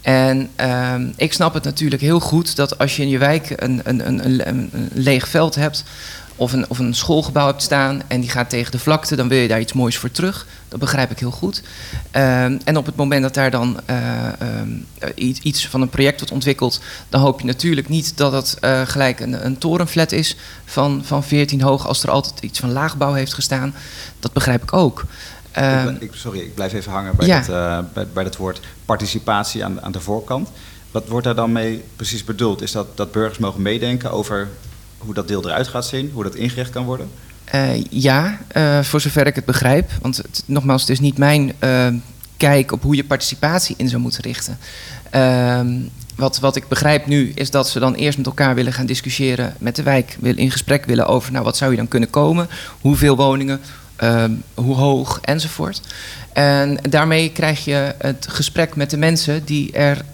[0.00, 3.80] En ehm, ik snap het natuurlijk heel goed dat als je in je wijk een,
[3.84, 5.84] een, een, een leeg veld hebt
[6.38, 9.38] of een, of een schoolgebouw hebt staan en die gaat tegen de vlakte, dan wil
[9.38, 10.46] je daar iets moois voor terug.
[10.68, 11.62] Dat begrijp ik heel goed.
[12.10, 16.18] Ehm, en op het moment dat daar dan eh, ehm, eh, iets, van een project
[16.18, 20.36] wordt ontwikkeld, dan hoop je natuurlijk niet dat het eh, gelijk een, een torenflat is
[20.64, 23.74] van, van 14 hoog als er altijd iets van laagbouw heeft gestaan.
[24.20, 25.00] Dat begrijp ik ook.
[25.00, 25.06] Ik
[25.52, 27.40] Ehm, ik, sorry, ik blijf even hangen bij, ja.
[27.40, 30.48] dat, bij, bij dat woord participatie aan, aan de voorkant.
[30.90, 32.62] Wat wordt daar dan mee precies bedoeld?
[32.62, 34.48] Is dat dat burgers mogen meedenken over
[34.98, 37.08] hoe dat deel eruit gaat zien, hoe dat ingericht kan worden?
[37.44, 39.90] Eh, ja, eh, voor zover ik het begrijp.
[40.00, 41.86] Want nogmaals, het is niet mijn eh,
[42.36, 44.58] kijk op hoe je participatie in zou moeten richten.
[45.10, 45.76] Ehm,
[46.16, 49.54] wat, wat ik begrijp nu is dat ze dan eerst met elkaar willen gaan discussiëren
[49.58, 52.48] met de wijk, wil- in gesprek willen over nou, wat zou je dan kunnen komen,
[52.80, 53.60] hoeveel woningen,
[53.96, 55.80] ehm, hoe hoog enzovoort.
[56.32, 60.04] En daarmee krijg je het gesprek met de mensen die er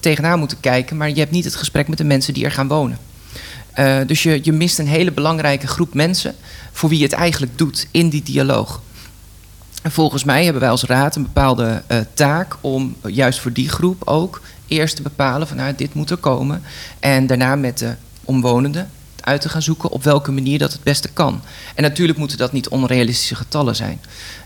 [0.00, 2.68] tegenaan moeten kijken, maar je hebt niet het gesprek met de mensen die er gaan
[2.68, 2.98] wonen.
[3.72, 6.34] Eh, dus je, je mist een hele belangrijke groep mensen
[6.72, 8.82] voor wie je het eigenlijk doet in die dialoog.
[9.82, 13.52] En volgens mij hebben wij als raad een bepaalde eh, taak om eh, juist voor
[13.52, 16.62] die groep ook eerst te bepalen van nou, dit moet er komen.
[17.00, 21.08] En daarna met de omwonenden uit te gaan zoeken op welke manier dat het beste
[21.08, 21.40] kan.
[21.74, 24.00] En natuurlijk moeten dat niet onrealistische getallen zijn.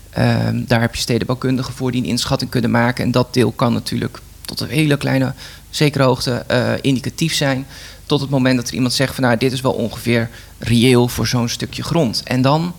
[0.09, 3.03] Ehm, daar heb je stedenbouwkundigen voor die een inschatting kunnen maken.
[3.03, 5.33] En dat deel kan natuurlijk tot een hele kleine,
[5.69, 6.45] zekere hoogte
[6.81, 7.65] indicatief zijn.
[8.07, 11.27] Tot het moment dat er iemand zegt van nou, dit is wel ongeveer reëel voor
[11.27, 12.21] zo'n stukje grond.
[12.23, 12.73] En dan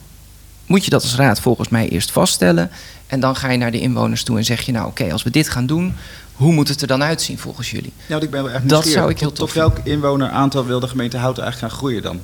[0.67, 2.71] moet je dat als raad volgens mij eerst vaststellen.
[3.07, 5.31] En dan ga je naar de inwoners toe en zeg je nou oké, als we
[5.31, 5.95] dit gaan doen,
[6.33, 7.93] hoe moet het er dan uitzien volgens jullie?
[8.09, 10.89] Want ik ben wel echt Dat zou ik heel tof Tot welk inwoneraantal wil de
[10.89, 12.21] gemeente Houten eigenlijk gaan groeien dan?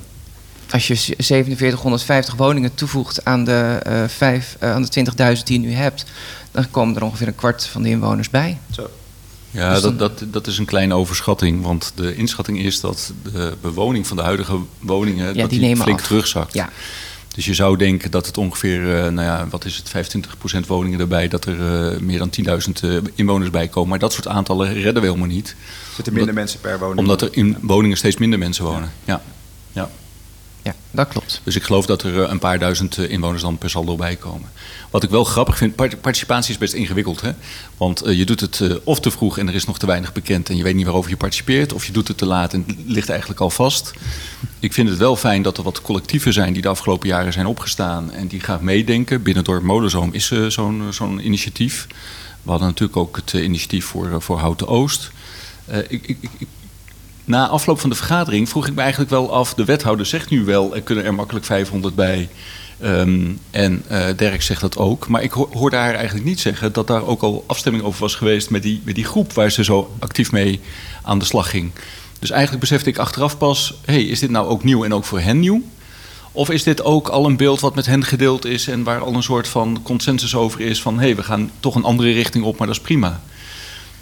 [0.69, 5.67] Als je 4750 woningen toevoegt aan de, eh, vijf, eh, aan de 20.000 die je
[5.67, 6.05] nu hebt,
[6.51, 8.59] dan komen er ongeveer een kwart van de inwoners bij.
[8.71, 8.89] Zo.
[9.55, 11.63] Ja, Dus dat, dat, dat is een kleine overschatting.
[11.63, 16.05] Want de inschatting is dat de bewoning van de huidige woningen dat die flink af.
[16.05, 16.53] terugzakt.
[16.53, 16.69] Ja.
[17.35, 20.99] Dus je zou denken dat het ongeveer, eh, nou ja, wat is het, 25% woningen
[20.99, 23.89] erbij, dat er eh, meer dan 10.000 eh, inwoners bij komen.
[23.89, 25.55] Maar dat soort aantallen redden we helemaal niet.
[25.95, 26.99] Zitten minder mensen per woning?
[26.99, 28.91] Omdat er in woningen steeds minder mensen wonen.
[29.03, 29.21] Ja.
[29.71, 29.89] ja.
[30.65, 31.41] Ja, dat klopt.
[31.43, 34.15] Dus ik geloof dat er eh, een paar duizend eh, inwoners dan per saldo bij
[34.15, 34.49] komen.
[34.89, 37.21] Wat ik wel grappig vind, part- participatie is best ingewikkeld.
[37.21, 37.31] Hè?
[37.77, 40.49] Want eh, je doet het of te vroeg en er is nog te weinig bekend
[40.49, 41.73] en je weet niet waarover je participeert.
[41.73, 43.93] Of je doet het te laat en het ligt eigenlijk al vast.
[44.59, 47.45] Ik vind het wel fijn dat er wat collectieven zijn die de afgelopen jaren zijn
[47.45, 49.21] opgestaan en die graag meedenken.
[49.23, 51.87] Binnen Dorp Molenzoom is zo'n zo'n initiatief.
[52.41, 55.11] We hadden natuurlijk ook het initiatief voor, voor Houten Oost.
[55.87, 56.47] Ik, ik, ik-
[57.25, 59.53] na afloop van de vergadering vroeg ik me eigenlijk wel af...
[59.53, 62.29] de wethouder zegt nu wel, er kunnen er makkelijk 500 bij...
[62.79, 65.07] Ehm, en eh Dirk zegt dat ook.
[65.07, 68.15] Maar ik ho- hoorde haar eigenlijk niet zeggen dat daar ook al afstemming over was
[68.15, 70.59] geweest met die, met die groep waar ze zo actief mee
[71.03, 71.71] aan de slag ging.
[72.19, 75.19] Dus eigenlijk besefte ik achteraf pas: hey, is dit nou ook nieuw en ook voor
[75.19, 75.61] hen nieuw?
[76.31, 79.13] Of is dit ook al een beeld wat met hen gedeeld is en waar al
[79.13, 82.43] een soort van consensus over is van hé, hey, we gaan toch een andere richting
[82.45, 83.21] op, maar dat is prima.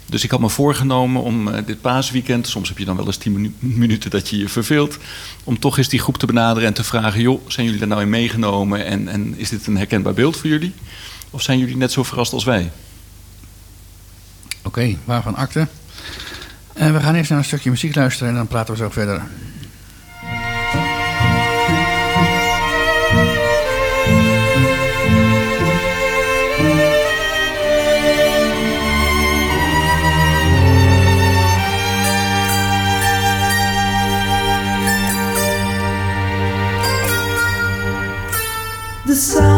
[0.06, 3.16] Dus ik had me voorgenomen om eh, dit paasweekend, soms heb je dan wel eens
[3.16, 4.98] tien minu- minuten dat je je verveelt,
[5.44, 8.02] om toch eens die groep te benaderen en te vragen, joh, zijn jullie daar nou
[8.02, 10.72] in meegenomen en, en is dit een herkenbaar beeld voor jullie?
[11.30, 12.70] Of zijn jullie net zo verrast als wij?
[14.62, 15.68] Oké, waarvan akte.
[16.72, 19.22] En we gaan eerst naar een stukje muziek luisteren en dan praten we zo verder.
[39.14, 39.53] The sun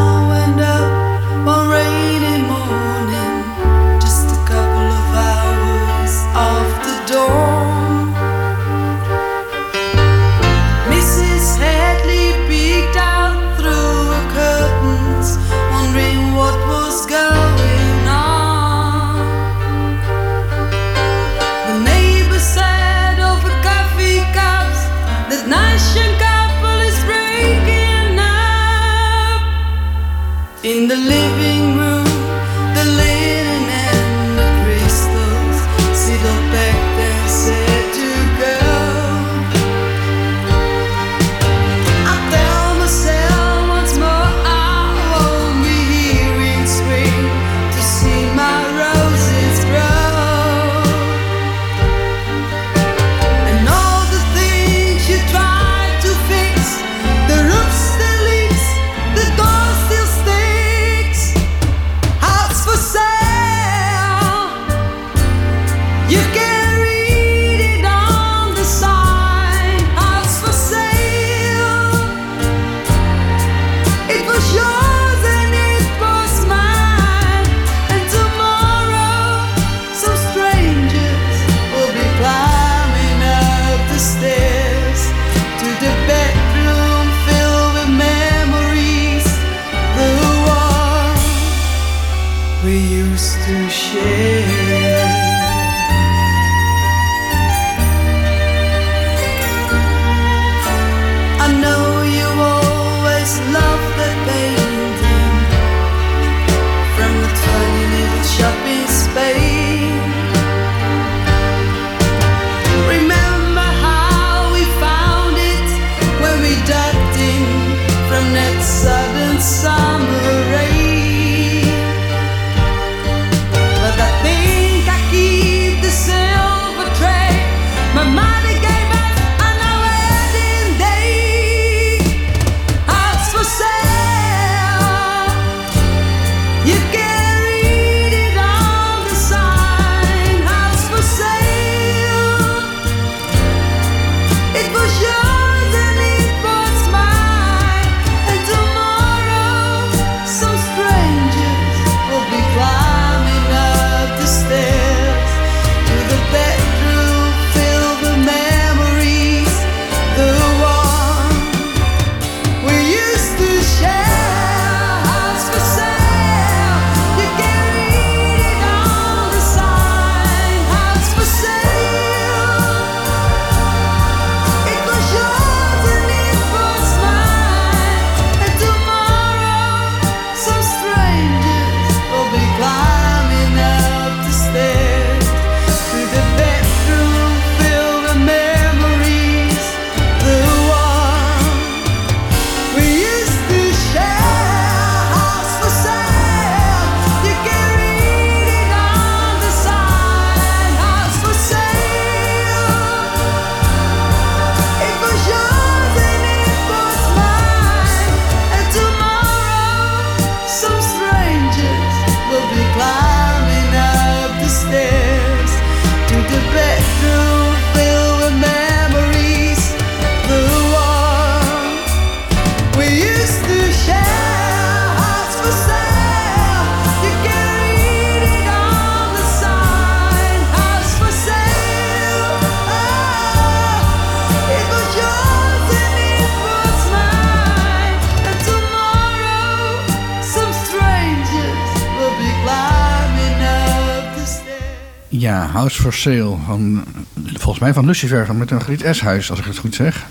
[245.93, 246.37] for Sale.
[246.47, 246.85] Van,
[247.33, 250.07] volgens mij van Lucifer, met een Griet S-huis, als ik het goed zeg.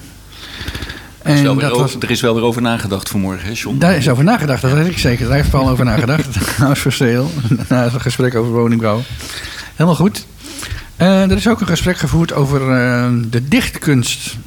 [1.21, 3.45] Er is, En wel weer dat over, was, er is wel weer over nagedacht vanmorgen,
[3.45, 3.77] hè John?
[3.77, 5.25] daar is over nagedacht, dat weet ik zeker.
[5.25, 6.35] Daar heeft Paul over nagedacht.
[6.57, 7.25] House for Sale,
[7.69, 9.01] na een gesprek over woningbouw.
[9.73, 10.25] Helemaal goed.
[10.95, 14.37] Eh, er is ook een gesprek gevoerd over eh, de dichtkunst.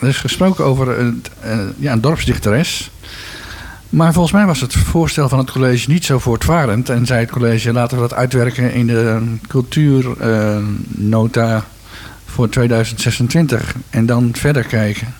[0.00, 2.90] Er is gesproken over een, eh, ja, een dorpsdichteres.
[3.90, 6.88] Maar volgens mij was het voorstel van het college niet zo voortvarend.
[6.88, 11.64] En zei het college, laten we dat uitwerken in de cultuurnota
[12.24, 13.74] voor 2026.
[13.90, 15.14] En dan verder kijken.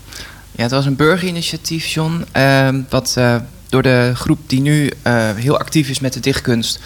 [0.52, 2.24] Ja, het was een burgerinitiatief, John.
[2.32, 3.36] ehm, wat eh,
[3.68, 6.80] door de groep die nu eh, heel actief is met de dichtkunst.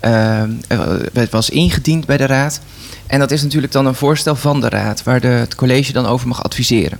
[0.00, 0.80] ehm, eh,
[1.12, 2.60] het was ingediend bij de raad.
[3.06, 6.06] En dat is natuurlijk dan een voorstel van de raad, waar de, het college dan
[6.06, 6.98] over mag adviseren.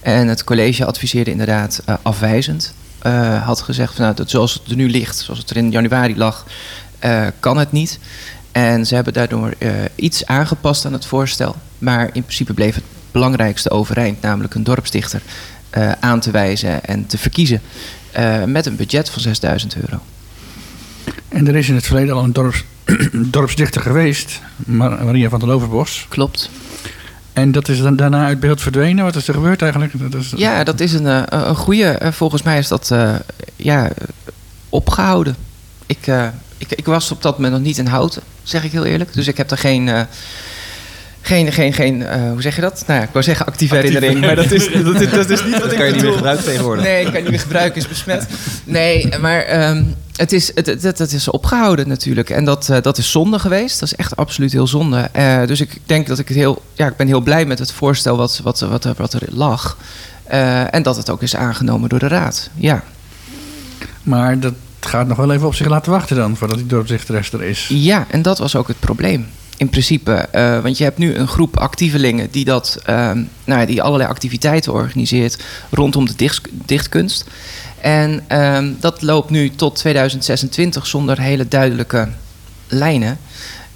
[0.00, 2.74] En het college adviseerde inderdaad afwijzend.
[2.98, 5.70] Eh, had gezegd, van, nou, dat zoals het er nu ligt, zoals het er in
[5.70, 6.46] januari lag,
[6.98, 7.98] eh, kan het niet.
[8.52, 11.56] En ze hebben daardoor eh, iets aangepast aan het voorstel.
[11.78, 15.22] Maar in principe bleef het belangrijkste overeind, namelijk een dorpsdichter
[16.00, 17.60] aan te wijzen en te verkiezen.
[18.46, 20.02] met een budget van 6000 euro.
[21.28, 22.64] En er is in het verleden al een dorps,
[23.12, 26.06] dorpsdichter geweest, Mar- Maria van der Loverbos.
[26.08, 26.50] Klopt.
[27.40, 29.04] En dat is dan daarna uit beeld verdwenen.
[29.04, 29.92] Wat is er gebeurd eigenlijk?
[30.12, 31.84] Dat is, Ja, dat is een, eh, een goede.
[31.90, 33.14] eh, volgens mij is dat eh,
[33.56, 33.88] ja,
[34.68, 35.36] opgehouden.
[35.86, 36.26] Ik, eh,
[36.58, 39.12] ik, ik was op dat moment nog niet in houten, zeg ik heel eerlijk.
[39.12, 39.88] Dus ik heb er geen.
[39.88, 40.00] eh,
[41.20, 42.84] geen, geen, geen eh, hoe zeg je dat?
[42.86, 45.52] Nou ja, ik wou zeggen actieve herinnering, maar dat is, dat, is, dat is niet
[45.52, 46.84] wat Dat ik kan je niet meer gebruiken tegenwoordig.
[46.84, 48.26] Nee, ik kan niet meer gebruiken, is besmet.
[48.64, 49.82] Nee, maar ehm,
[50.18, 52.30] het, is, het, het, het is opgehouden natuurlijk.
[52.30, 53.80] En dat, eh, dat is zonde geweest.
[53.80, 55.08] Dat is echt absoluut heel zonde.
[55.12, 56.62] Eh, dus ik denk dat ik het heel...
[56.74, 59.76] Ja, ik ben heel blij met het voorstel wat, wat, wat, er- wat er lag.
[60.24, 62.50] Eh, en dat het ook is aangenomen door de raad.
[62.54, 62.82] Ja.
[64.02, 67.42] Maar dat gaat nog wel even op zich laten wachten dan, voordat die dorpsdichteres er
[67.42, 67.66] is.
[67.68, 69.26] Ja, en dat was ook het probleem.
[69.56, 70.28] In principe,
[70.62, 74.72] want je hebt nu een groep actievelingen die, dat, ehm, nou ja, die allerlei activiteiten
[74.72, 75.38] organiseert
[75.70, 77.24] rondom de dicht, dichtkunst.
[77.80, 82.08] En ehm, dat loopt nu tot 2026 zonder hele duidelijke
[82.68, 83.18] lijnen.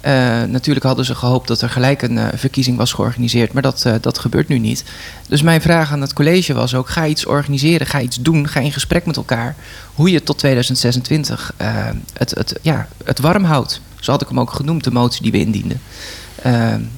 [0.03, 3.85] Eh, natuurlijk hadden ze gehoopt dat er gelijk een eh, verkiezing was georganiseerd, maar dat,
[3.85, 4.83] eh, dat gebeurt nu niet.
[5.27, 8.59] Dus mijn vraag aan het college was ook: ga iets organiseren, ga iets doen, ga
[8.59, 9.55] in gesprek met elkaar
[9.93, 13.81] hoe je tot 2026 eh, het, het, ja, het warm houdt.
[13.99, 15.81] Zo had ik hem ook genoemd, de motie die we indienden.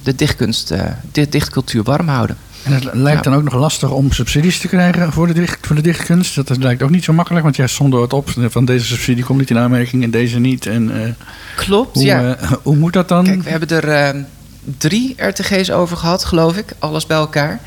[0.02, 0.68] De dichtkunst,
[1.12, 2.36] de dichtcultuur warm houden.
[2.66, 5.76] En het lijkt dan ook nog lastig om subsidies te krijgen voor de, dicht, voor
[5.76, 6.34] de dichtkunst.
[6.34, 9.38] Dat lijkt ook niet zo makkelijk, want jij stond het op van deze subsidie komt
[9.38, 10.66] niet in aanmerking en deze niet.
[10.66, 11.10] En, eh,
[11.56, 12.34] Klopt, hoe, ja.
[12.34, 13.24] eh, hoe moet dat dan?
[13.24, 14.20] Kijk, we hebben er eh,
[14.78, 17.60] drie RTG's over gehad, geloof ik, alles bij elkaar.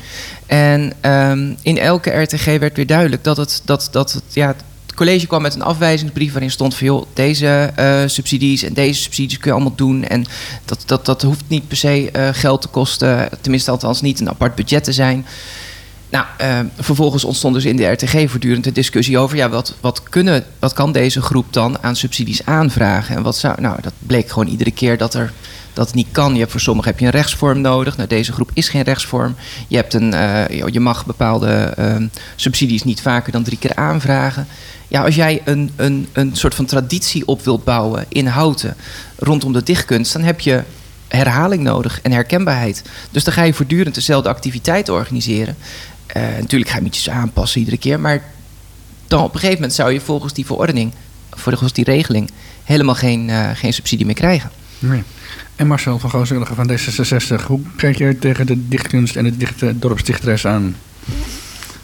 [0.46, 4.62] En ehm, in elke RTG werd weer duidelijk dat het, dat, dat het, ja, het
[5.00, 9.38] college kwam met een afwijzingsbrief waarin stond van joh, deze eh, subsidies en deze subsidies
[9.38, 10.04] kun je allemaal doen.
[10.04, 10.24] En
[10.64, 14.28] dat, dat, dat hoeft niet per se eh, geld te kosten, tenminste althans niet een
[14.28, 15.26] apart budget te zijn.
[16.10, 19.36] Nou, eh, vervolgens ontstond dus in de RTG voortdurend de discussie over...
[19.36, 23.16] ja, wat, wat, kunnen, wat kan deze groep dan aan subsidies aanvragen?
[23.16, 23.60] En wat zou...
[23.60, 25.32] Nou, dat bleek gewoon iedere keer dat, er,
[25.72, 26.34] dat niet kan.
[26.34, 27.96] Je voor sommigen heb je een rechtsvorm nodig.
[27.96, 29.34] Nou, deze groep is geen rechtsvorm.
[29.68, 32.06] Je, hebt een, eh, je- mag bepaalde ehm,
[32.36, 34.46] subsidies niet vaker dan drie keer aanvragen.
[34.88, 38.76] Ja, als jij een, een, een soort van traditie op wilt bouwen in houten...
[39.16, 40.62] rondom de dichtkunst, dan heb je
[41.08, 42.82] herhaling nodig en herkenbaarheid.
[43.10, 45.56] Dus dan ga je voortdurend dezelfde activiteiten organiseren.
[46.12, 48.22] Eh, natuurlijk ga je ietsjes aanpassen iedere keer, maar
[49.06, 50.92] dan op een gegeven moment zou je volgens die verordening,
[51.30, 52.30] volgens die regeling,
[52.64, 54.50] helemaal geen, eh, geen subsidie meer krijgen.
[54.78, 55.02] Nee.
[55.56, 59.78] En Marcel van Gooswilligen van D66, hoe kijk jij tegen de dichtkunst en de dichte
[59.78, 60.76] dorpsdichteres aan?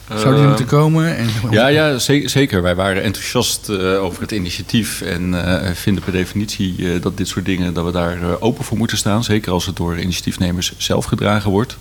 [0.07, 1.17] Zou die er Eh, moeten komen?
[1.17, 2.61] En, Ja, ja ze- zeker.
[2.61, 7.27] Wij waren enthousiast eh, over het initiatief en eh, vinden per definitie eh, dat dit
[7.27, 9.23] soort dingen, dat we daar open voor moeten staan.
[9.23, 11.77] Zeker als het door initiatiefnemers zelf gedragen wordt.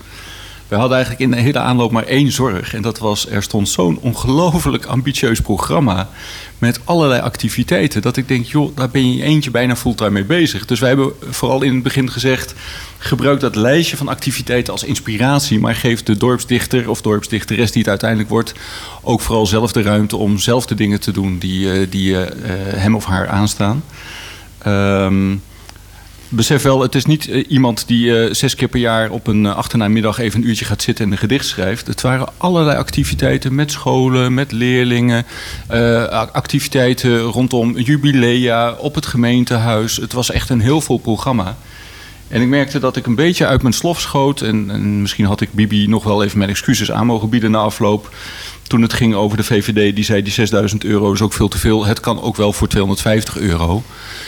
[0.69, 2.75] We hadden eigenlijk in de hele aanloop maar één zorg.
[2.75, 6.09] En dat was, er stond zo'n ongelooflijk ambitieus programma
[6.59, 8.03] met allerlei activiteiten.
[8.03, 10.65] Dat ik denk, joh, daar ben je eentje bijna fulltime mee bezig.
[10.65, 12.55] Dus wij hebben vooral in het begin gezegd,
[12.99, 15.59] gebruik dat lijstje van activiteiten als inspiratie.
[15.59, 18.55] Maar geef de dorpsdichter of dorpsdichteres die het uiteindelijk wordt...
[19.03, 22.23] ook vooral zelf de ruimte om zelf de dingen te doen die, eh, die eh,
[22.23, 23.85] eh, hem of haar aanstaan.
[24.59, 25.35] Ehm
[26.29, 29.45] besef wel, het is niet eh, iemand die eh, zes keer per jaar op een
[29.45, 31.87] uh, even een uurtje gaat zitten en een gedicht schrijft.
[31.87, 35.27] Het waren allerlei activiteiten met scholen, met leerlingen,
[36.33, 39.97] activiteiten rondom jubilea, op het gemeentehuis.
[39.97, 41.57] Het was echt een heel vol programma.
[42.29, 44.41] En ik merkte dat ik een beetje uit mijn slof schoot.
[44.41, 47.59] En, en misschien had ik Bibi nog wel even mijn excuses aan mogen bieden na
[47.59, 48.15] afloop.
[48.63, 51.59] Toen het ging over de VVD, die zei die 6000 euro is ook veel te
[51.59, 51.85] veel.
[51.85, 53.83] Het kan ook wel voor 250 euro.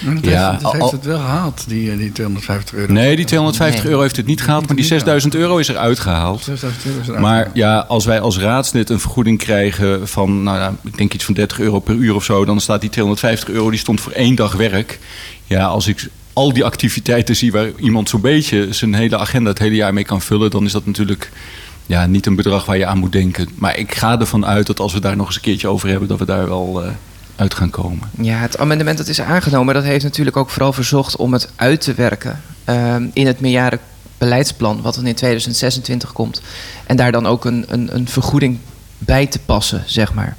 [0.04, 2.92] Maar Dat, Ja, heeft, dat al- heeft het wel gehaald, die, eh, die 250 euro.
[2.92, 3.90] Nee, die 250 Nee.
[3.92, 6.42] euro heeft het niet gehaald, maar die 6000 euro is eruit gehaald.
[6.42, 10.58] 6000 euro is eruit Maar ja, als wij als raadslid een vergoeding krijgen van, nou
[10.58, 13.48] ja, ik denk iets van 30 euro per uur of zo, dan staat die 250
[13.48, 14.98] euro, die stond voor één dag werk.
[15.46, 16.08] Ja, als ik
[16.38, 20.04] al die activiteiten zie waar iemand zo'n beetje zijn hele agenda het hele jaar mee
[20.04, 21.30] kan vullen, dan is dat natuurlijk
[21.86, 23.48] ja, niet een bedrag waar je aan moet denken.
[23.54, 26.08] Maar ik ga ervan uit dat als we daar nog eens een keertje over hebben,
[26.08, 26.90] dat we daar wel eh,
[27.36, 28.10] uit gaan komen.
[28.20, 31.80] Ja, het amendement dat is aangenomen, dat heeft natuurlijk ook vooral verzocht om het uit
[31.80, 36.42] te werken ehm, in het meerjarenbeleidsplan, wat dan in 2026 komt.
[36.86, 38.58] En daar dan ook een, een, een vergoeding
[38.98, 40.36] bij te passen, zeg maar.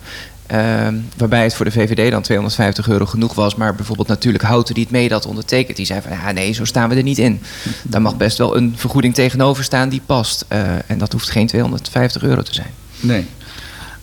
[0.49, 3.55] Ehm, waarbij het voor de VVD dan 250 euro genoeg was.
[3.55, 6.65] Maar bijvoorbeeld natuurlijk Houten, die het mede had ondertekend, die zei van ja, nee, zo
[6.65, 7.41] staan we er niet in.
[7.83, 10.45] Daar mag best wel een vergoeding tegenover staan die past.
[10.47, 12.71] Eh, en dat hoeft geen 250 euro te zijn.
[12.99, 13.25] Nee.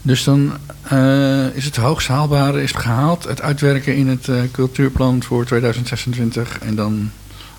[0.02, 3.24] Dus dan eh, is het hoogst haalbare is gehaald.
[3.24, 6.58] Het uitwerken in het eh, cultuurplan voor 2026.
[6.58, 7.10] En dan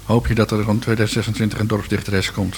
[0.04, 2.58] hoop je dat er rond 2026 een dorpsdichteres komt.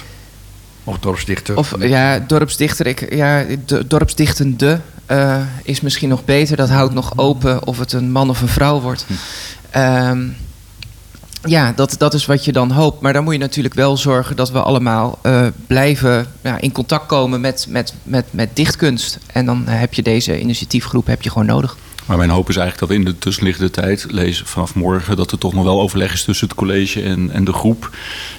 [0.84, 1.58] Of dorpsdichter.
[1.58, 6.58] Of ja, dorpsdichter, ik, ja, de, dorpsdichtende eh, is misschien nog beter.
[6.58, 9.06] Dat houdt nog open of het een man of een vrouw wordt.
[9.70, 10.28] Ehm,
[11.44, 13.02] ja, dat, dat is wat je dan hoopt.
[13.02, 17.06] Maar dan moet je natuurlijk wel zorgen dat we allemaal eh, blijven ja, in contact
[17.06, 19.20] komen met, met, met, met dichtkunst.
[19.34, 21.78] En dan heb je deze initiatiefgroep heb je gewoon nodig.
[22.10, 25.38] Maar mijn hoop is eigenlijk dat in de tussenliggende tijd lezen vanaf morgen dat er
[25.38, 27.96] toch nog wel overleg is tussen het college en, en de groep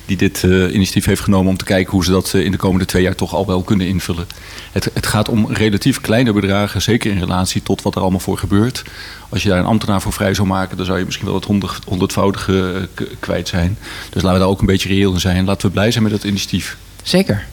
[0.06, 2.56] die dit eh, initiatief heeft genomen om te kijken hoe ze dat eh, in de
[2.56, 4.26] komende twee jaar toch al wel kunnen invullen.
[4.72, 8.38] Het, het gaat om relatief kleine bedragen, zeker in relatie tot wat er allemaal voor
[8.38, 8.82] gebeurt.
[9.28, 11.44] Als je daar een ambtenaar voor vrij zou maken, dan zou je misschien wel het
[11.44, 13.78] honderd, honderdvoudige eh, kwijt zijn.
[14.10, 15.44] Dus laten we daar ook een beetje reëel in zijn.
[15.44, 16.76] Laten we blij zijn met het initiatief.
[17.02, 17.46] Zeker.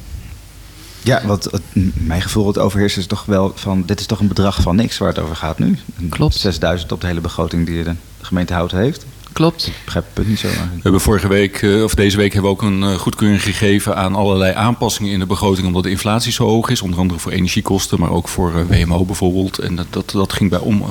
[1.07, 1.61] Ja, wat het,
[1.93, 3.83] mijn gevoel het overheerst is toch wel van...
[3.85, 5.77] dit is toch een bedrag van niks waar het over gaat nu.
[6.09, 6.35] Klopt.
[6.35, 9.05] 6000 op de hele begroting die de gemeente Houten heeft.
[9.33, 9.67] Klopt.
[9.67, 10.75] Ik begrijp het punt niet zo eigenlijk.
[10.75, 13.95] We hebben vorige week, eh, of deze week, hebben we ook een eh, goedkeuring gegeven
[13.95, 16.81] aan allerlei aanpassingen in de begroting, omdat de inflatie zo hoog is.
[16.81, 19.57] Onder andere voor energiekosten, maar ook voor eh, WMO bijvoorbeeld.
[19.59, 20.83] En dat, dat, dat ging bij om,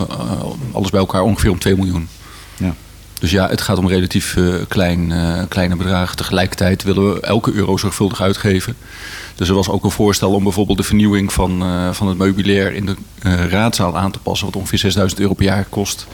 [0.73, 2.09] alles bij elkaar ongeveer om 2 miljoen.
[3.17, 3.21] Ja.
[3.21, 6.17] Dus ja, het gaat om relatief eh, klein, eh, kleine bedragen.
[6.17, 8.77] Tegelijkertijd willen we elke euro zorgvuldig uitgeven.
[9.35, 12.73] Dus er was ook een voorstel om bijvoorbeeld de vernieuwing van, eh, van het meubilair
[12.73, 12.97] in de
[13.49, 16.07] raadzaal aan te passen, wat ongeveer 6000 euro per jaar kost.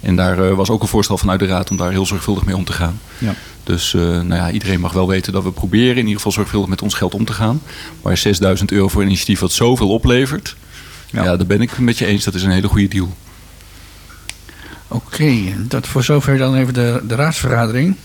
[0.00, 2.64] En daar was ook een voorstel vanuit de raad om daar heel zorgvuldig mee om
[2.64, 3.00] te gaan.
[3.18, 3.34] Ja.
[3.64, 6.82] Dus nou ja, iedereen mag wel weten dat we proberen in ieder geval zorgvuldig met
[6.82, 7.62] ons geld om te gaan.
[8.02, 10.56] Maar 6000 euro voor een initiatief wat zoveel oplevert,
[11.10, 11.36] ja.
[11.36, 12.24] daar ben ik het met je eens.
[12.24, 13.08] Dat is een hele goede deal.
[14.92, 17.96] Oké, dat voor zover dan even de, de raadsvergadering.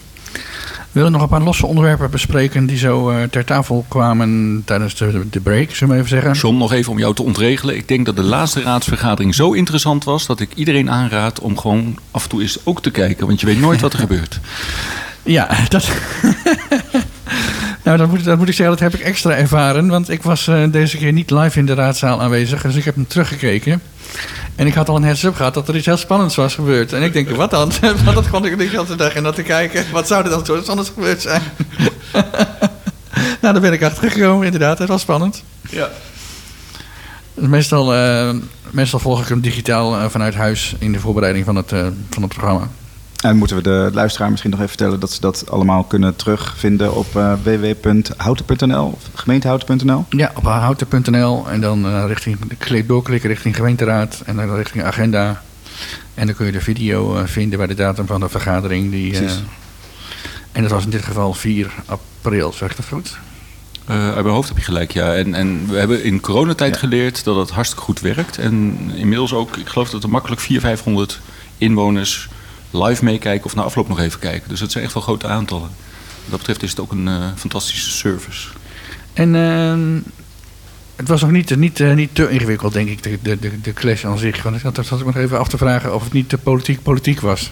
[0.92, 4.96] We willen nog een paar losse onderwerpen bespreken die zo eh, ter tafel kwamen tijdens
[4.96, 6.34] de, de break, zullen we even zeggen.
[6.34, 7.76] John, nog even om jou te ontregelen.
[7.76, 11.98] Ik denk dat de laatste raadsvergadering zo interessant was dat ik iedereen aanraad om gewoon
[12.12, 13.28] af en toe eens ook te kijken.
[13.28, 14.40] Want je weet nooit wat er gebeurt.
[15.24, 15.90] Ja, dat.
[17.86, 19.88] Nou, dat moet, dat moet ik zeggen, dat heb ik extra ervaren.
[19.88, 22.62] Want ik was eh, deze keer niet live in de raadzaal aanwezig.
[22.62, 23.82] Dus ik heb hem teruggekeken.
[24.56, 26.94] En ik had al een heads-up gehad dat er iets heel spannends was gebeurd.
[26.94, 27.72] En ik denk, wat dan?
[28.04, 29.86] Want dat kon ik niet de dag en dat te kijken.
[29.92, 31.42] Wat zou er dan zo anders gebeurd zijn?
[33.42, 34.80] nou, daar ben ik achter gekomen, inderdaad.
[34.80, 35.44] Het was spannend.
[35.70, 35.90] Ja.
[37.34, 38.36] Meestal, eh,
[38.72, 41.70] meestal volg ik hem digitaal eh, vanuit huis in de voorbereiding van het,
[42.10, 42.70] van het programma.
[43.30, 46.96] En moeten we de luisteraar misschien nog even vertellen dat ze dat allemaal kunnen terugvinden
[46.96, 50.06] op eh, www.houten.nl of gemeentehouten.nl?
[50.10, 55.42] Ja, op houten.nl en dan eh, richting, klik- doorklikken richting gemeenteraad en dan richting agenda.
[56.14, 58.92] En dan kun je de video eh, vinden bij de datum van de vergadering.
[58.92, 59.32] Die, eh,
[60.52, 63.18] en dat was in dit geval 4 april, zeg ik dat goed?
[63.86, 65.16] Eh, uit mijn hoofd heb je gelijk, ja.
[65.16, 68.38] En, en we hebben in coronatijd geleerd dat het hartstikke goed werkt.
[68.38, 71.22] En inmiddels ook, ik geloof dat er makkelijk 400, 500
[71.58, 72.30] inwoners
[72.84, 74.50] live meekijken of na afloop nog even kijken.
[74.50, 75.70] Dus dat zijn echt wel grote aantallen.
[75.70, 78.48] Wat dat betreft is het ook een eh, fantastische service.
[79.14, 80.00] En ehm,
[80.96, 83.74] het was nog niet, niet, eh, niet te ingewikkeld, denk ik, de, de, de, de
[83.74, 84.44] clash aan zich.
[84.44, 86.84] Want ik had, zat ik nog even af te vragen of het niet te politiek
[86.84, 87.52] politiek was.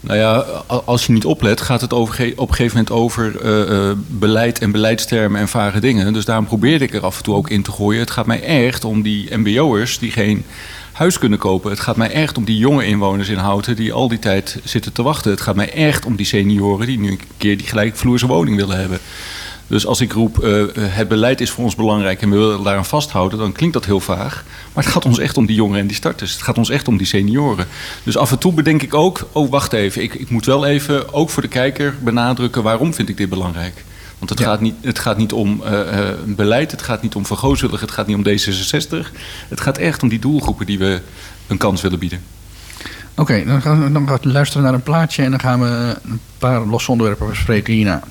[0.00, 0.34] Nou ja,
[0.66, 5.40] als je niet oplet, gaat het op een gegeven moment over eh, beleid en beleidstermen
[5.40, 6.12] en vage dingen.
[6.12, 8.00] Dus daarom probeerde ik er af en toe ook in te gooien.
[8.00, 10.44] Het gaat mij echt om die MBO'ers die geen
[11.02, 11.70] huis kunnen kopen.
[11.70, 14.92] Het gaat mij echt om die jonge inwoners in Houten die al die tijd zitten
[14.92, 15.30] te wachten.
[15.30, 18.78] Het gaat mij echt om die senioren die nu een keer die gelijkvloerse woning willen
[18.78, 18.98] hebben.
[19.66, 22.84] Dus als ik roep, eh, het beleid is voor ons belangrijk en we willen daaraan
[22.84, 24.44] vasthouden, dan klinkt dat heel vaag.
[24.72, 26.32] Maar het gaat ons echt om die jongeren en die starters.
[26.32, 27.66] Het gaat ons echt om die senioren.
[28.02, 31.14] Dus af en toe bedenk ik ook, oh wacht even, ik, ik moet wel even,
[31.14, 33.84] ook voor de kijker, benadrukken waarom vind ik dit belangrijk.
[34.22, 37.26] Want het, gaat, niet, het gaat niet om eh, eh, beleid, het gaat niet om
[37.26, 39.08] vergooswillig, het gaat niet om D66.
[39.48, 41.00] Het gaat echt om die doelgroepen die we
[41.46, 42.22] een kans willen bieden.
[43.14, 45.96] Oké, dan gaan we dan gaan we luisteren naar een plaatje en dan gaan we
[46.04, 48.02] een paar losse onderwerpen bespreken hierna.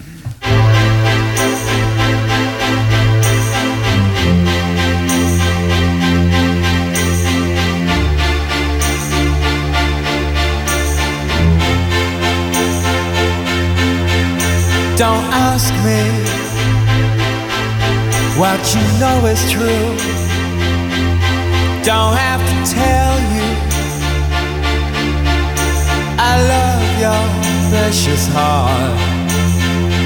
[15.01, 16.01] Don't ask me
[18.39, 19.87] what you know is true.
[21.83, 23.47] Don't have to tell you
[26.19, 27.23] I love your
[27.71, 28.99] precious heart.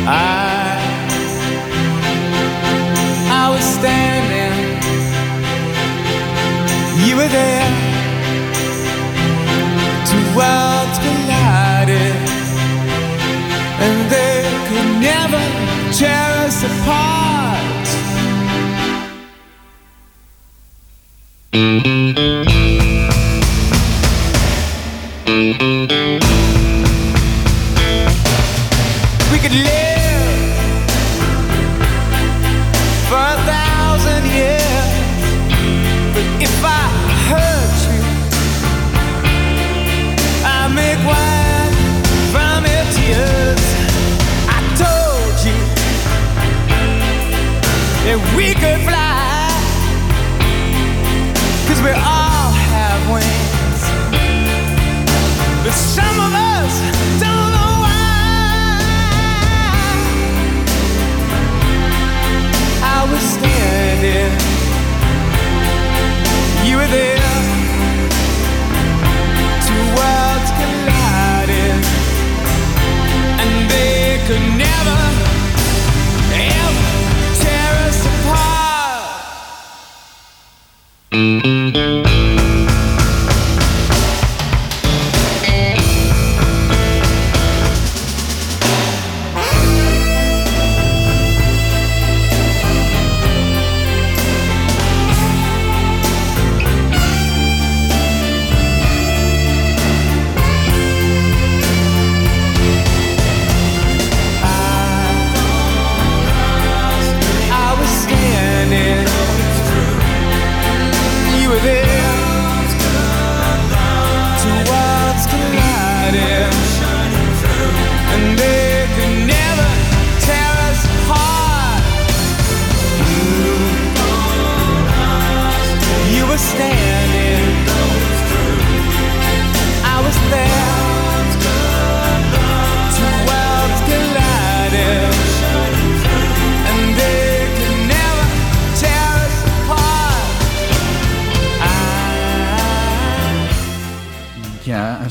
[0.08, 0.80] I
[3.30, 4.80] I was standing,
[7.06, 7.65] you were there.
[16.66, 17.06] Apart.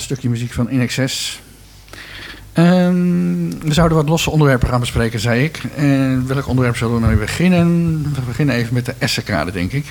[0.05, 1.41] Stukje muziek van In Excess.
[2.53, 5.63] Ehm, we zouden wat losse onderwerpen gaan bespreken, zei ik.
[5.77, 8.03] En welk onderwerp zullen we nou beginnen?
[8.15, 9.87] We beginnen even met de Essenkade, denk ik.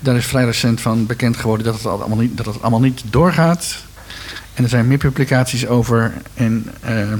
[0.00, 3.02] Daar is vrij recent van bekend geworden dat het allemaal niet, dat het allemaal niet
[3.10, 3.76] doorgaat.
[4.54, 6.12] En er zijn meer publicaties over.
[6.34, 7.18] En ehm,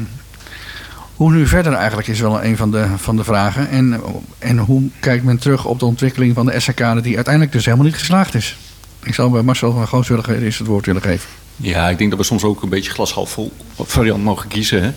[1.15, 3.69] hoe nu verder eigenlijk is wel een van de, van de vragen.
[3.69, 4.01] En,
[4.39, 7.01] en hoe kijkt men terug op de ontwikkeling van de Essenkade...
[7.01, 8.57] die uiteindelijk dus helemaal niet geslaagd is?
[9.03, 11.29] Ik zou bij Marcel van Gooswilligen eerst het woord willen geven.
[11.57, 14.83] Ja, ik denk dat we soms ook een beetje glas half vol variant mogen kiezen.
[14.83, 14.91] Hè?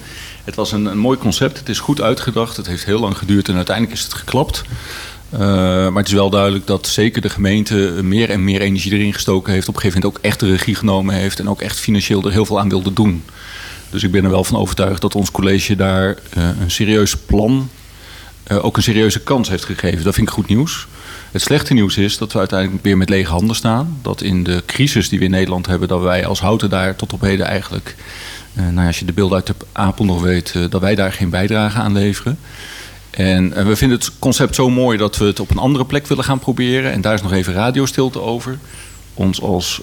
[0.43, 3.49] Het was een, een mooi concept, het is goed uitgedacht, het heeft heel lang geduurd
[3.49, 4.64] en uiteindelijk is het geklapt.
[5.34, 9.14] Uh, maar het is wel duidelijk dat zeker de gemeente meer en meer energie erin
[9.14, 9.68] gestoken heeft.
[9.68, 12.32] Op een gegeven moment ook echt de regie genomen heeft en ook echt financieel er
[12.32, 13.24] heel veel aan wilde doen.
[13.89, 17.70] Dus ik ben er wel van overtuigd dat ons college daar uh, een serieus plan,
[18.51, 20.03] uh, ook een serieuze kans heeft gegeven.
[20.03, 20.88] Dat vind ik goed nieuws.
[21.32, 23.97] Het slechte nieuws is dat we uiteindelijk weer met lege handen staan.
[24.01, 27.13] Dat in de crisis die we in Nederland hebben, dat wij als houten daar tot
[27.13, 27.95] op heden eigenlijk,
[28.53, 30.95] uh, nou ja, als je de beelden uit de Apel nog weet, uh, dat wij
[30.95, 32.39] daar geen bijdrage aan leveren.
[33.09, 36.07] En uh, we vinden het concept zo mooi dat we het op een andere plek
[36.07, 36.91] willen gaan proberen.
[36.91, 38.57] En daar is nog even radiostilte over.
[39.13, 39.82] Ons als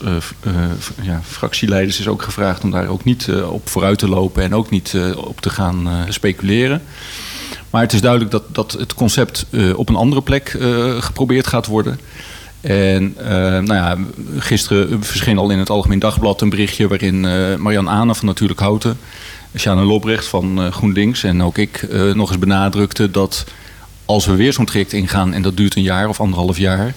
[1.02, 4.70] ja, fractieleiders is ook gevraagd om daar ook niet op vooruit te lopen en ook
[4.70, 6.82] niet op te gaan speculeren.
[7.76, 10.56] Maar het is duidelijk dat, dat het concept op een andere plek
[10.98, 12.00] geprobeerd gaat worden.
[12.60, 13.14] En
[13.64, 13.96] nou ja,
[14.38, 17.20] gisteren verscheen al in het Algemeen Dagblad een berichtje waarin
[17.60, 18.98] Marian Ane van Natuurlijk Houten
[19.58, 23.44] Sjane Lobrecht van eh, GroenLinks en ook ik eh, nog eens benadrukte dat
[24.04, 26.94] als we weer zo'n traject ingaan en dat duurt een jaar of anderhalf jaar,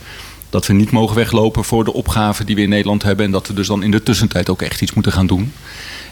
[0.50, 3.47] dat we niet mogen weglopen voor de opgaven die we in Nederland hebben en dat
[3.47, 5.54] we dus dan in de tussentijd ook echt iets moeten gaan doen.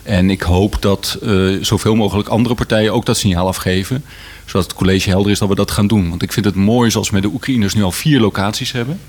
[0.03, 1.31] En ik hoop dat eh,
[1.61, 4.03] zoveel mogelijk andere partijen ook dat signaal afgeven.
[4.45, 6.09] Zodat het college helder is dat we dat gaan doen.
[6.09, 8.99] Want ik vind het mooi zoals we met de Oekraïners nu al vier locaties hebben.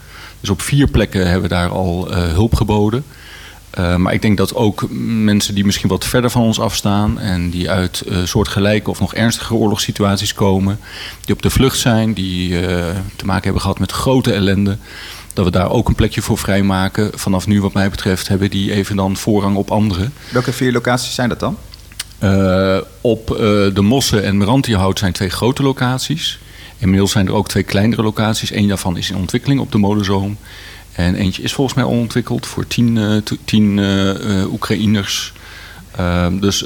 [0.41, 3.05] Dus op vier plekken hebben we daar al eh, hulp geboden.
[3.79, 7.19] Uh, maar ik denk dat ook mensen die misschien wat verder van ons afstaan...
[7.19, 10.79] en die uit uh, soortgelijke of nog ernstige oorlogssituaties komen...
[11.25, 12.61] die op de vlucht zijn, die uh,
[13.17, 14.77] te maken hebben gehad met grote ellende...
[15.39, 17.11] dat we daar ook een plekje voor vrijmaken.
[17.15, 20.13] Vanaf nu wat mij betreft hebben die even dan voorrang op anderen.
[20.31, 21.57] Welke vier locaties zijn dat dan?
[22.23, 23.39] Uh, op uh,
[23.75, 26.39] de Mossen en Merantiehout zijn twee grote locaties.
[26.79, 28.53] Inmiddels zijn er ook twee kleinere locaties.
[28.53, 30.37] Eén daarvan is in ontwikkeling op de Molenzoom.
[30.93, 33.79] En eentje is volgens mij onontwikkeld voor tien, uh, tien
[34.53, 35.33] Oekraïners.
[36.41, 36.65] Dus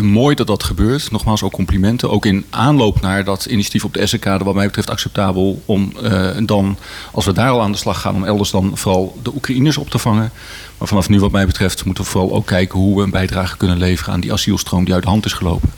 [0.00, 1.10] mooi dat dat gebeurt.
[1.10, 2.10] Nogmaals ook complimenten.
[2.10, 5.62] Ook in aanloop naar dat initiatief op de SK, wat mij betreft acceptabel.
[5.66, 5.92] Om
[6.46, 6.76] dan,
[7.12, 9.90] als we daar al aan de slag gaan, om elders dan vooral de Oekraïners op
[9.90, 10.30] te vangen.
[10.78, 13.56] Maar vanaf nu, wat mij betreft, moeten we vooral ook kijken hoe we een bijdrage
[13.56, 15.70] kunnen leveren aan die asielstroom die uit de hand is gelopen.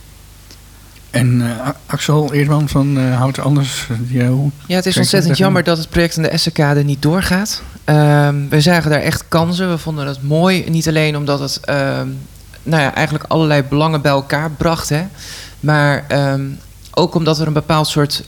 [1.10, 3.86] En uh, Axel Eerdman van uh, Houten Anders.
[4.12, 4.28] Uh,
[4.66, 7.62] ja, het is ontzettend jammer dat het project aan de Essenkade niet doorgaat.
[7.84, 9.70] Um, we zagen daar echt kansen.
[9.70, 10.64] We vonden het mooi.
[10.70, 12.18] Niet alleen omdat het um,
[12.64, 14.88] nou ja, eigenlijk allerlei belangen bij elkaar bracht.
[14.88, 15.02] Hè,
[15.60, 16.58] maar um,
[16.90, 18.24] ook omdat er een bepaald soort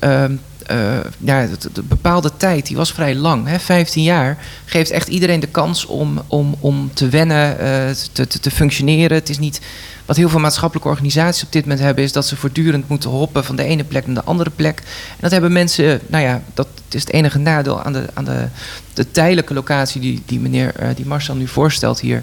[0.71, 3.47] uh, ja, de, de, bepaalde tijd, die was vrij lang.
[3.47, 3.59] Hè?
[3.59, 8.41] 15 jaar geeft echt iedereen de kans om, om, om te wennen, uh, te, te,
[8.41, 9.17] te, functioneren.
[9.17, 9.61] Het is niet.
[10.05, 13.45] Wat heel veel maatschappelijke organisaties op dit moment hebben, is dat ze voortdurend moeten hoppen
[13.45, 14.79] van de ene plek naar de andere plek.
[15.11, 18.49] En dat hebben mensen, nou ja, dat is het enige nadeel aan de, aan de,
[18.95, 22.23] de tijdelijke locatie die, die meneer, uh, die Marcel nu voorstelt hier.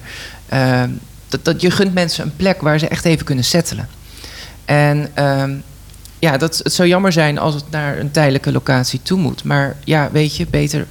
[1.34, 3.88] Dat, dat je gunt mensen een plek waar ze echt even kunnen settelen.
[4.66, 5.10] En
[6.20, 9.44] ja, dat, het zou jammer zijn als het naar een tijdelijke locatie toe moet.
[9.44, 10.88] Maar ja, weet je, beter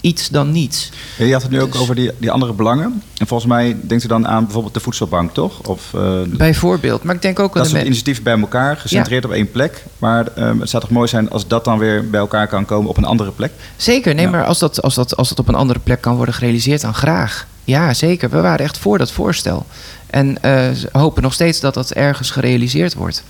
[0.00, 0.90] iets dan niets.
[1.18, 1.66] Je had het nu dus...
[1.66, 3.02] ook over die, die andere belangen.
[3.16, 5.60] En volgens mij denkt u dan aan bijvoorbeeld de voedselbank, toch?
[5.60, 7.54] Of, uh, Bijvoorbeeld, maar ik denk ook...
[7.54, 9.28] Dat soort initiatieven bij elkaar, gecentreerd ja.
[9.28, 9.84] op één plek.
[9.98, 12.90] Maar um, het zou toch mooi zijn als dat dan weer bij elkaar kan komen
[12.90, 13.52] op een andere plek?
[13.76, 14.30] Zeker, nee, ja.
[14.30, 16.94] maar als dat, als, dat, als dat op een andere plek kan worden gerealiseerd, dan
[16.94, 17.46] graag.
[17.68, 18.30] Ja, zeker.
[18.30, 19.66] We waren echt voor dat voorstel.
[20.06, 23.24] En uh, hopen nog steeds dat dat ergens gerealiseerd wordt.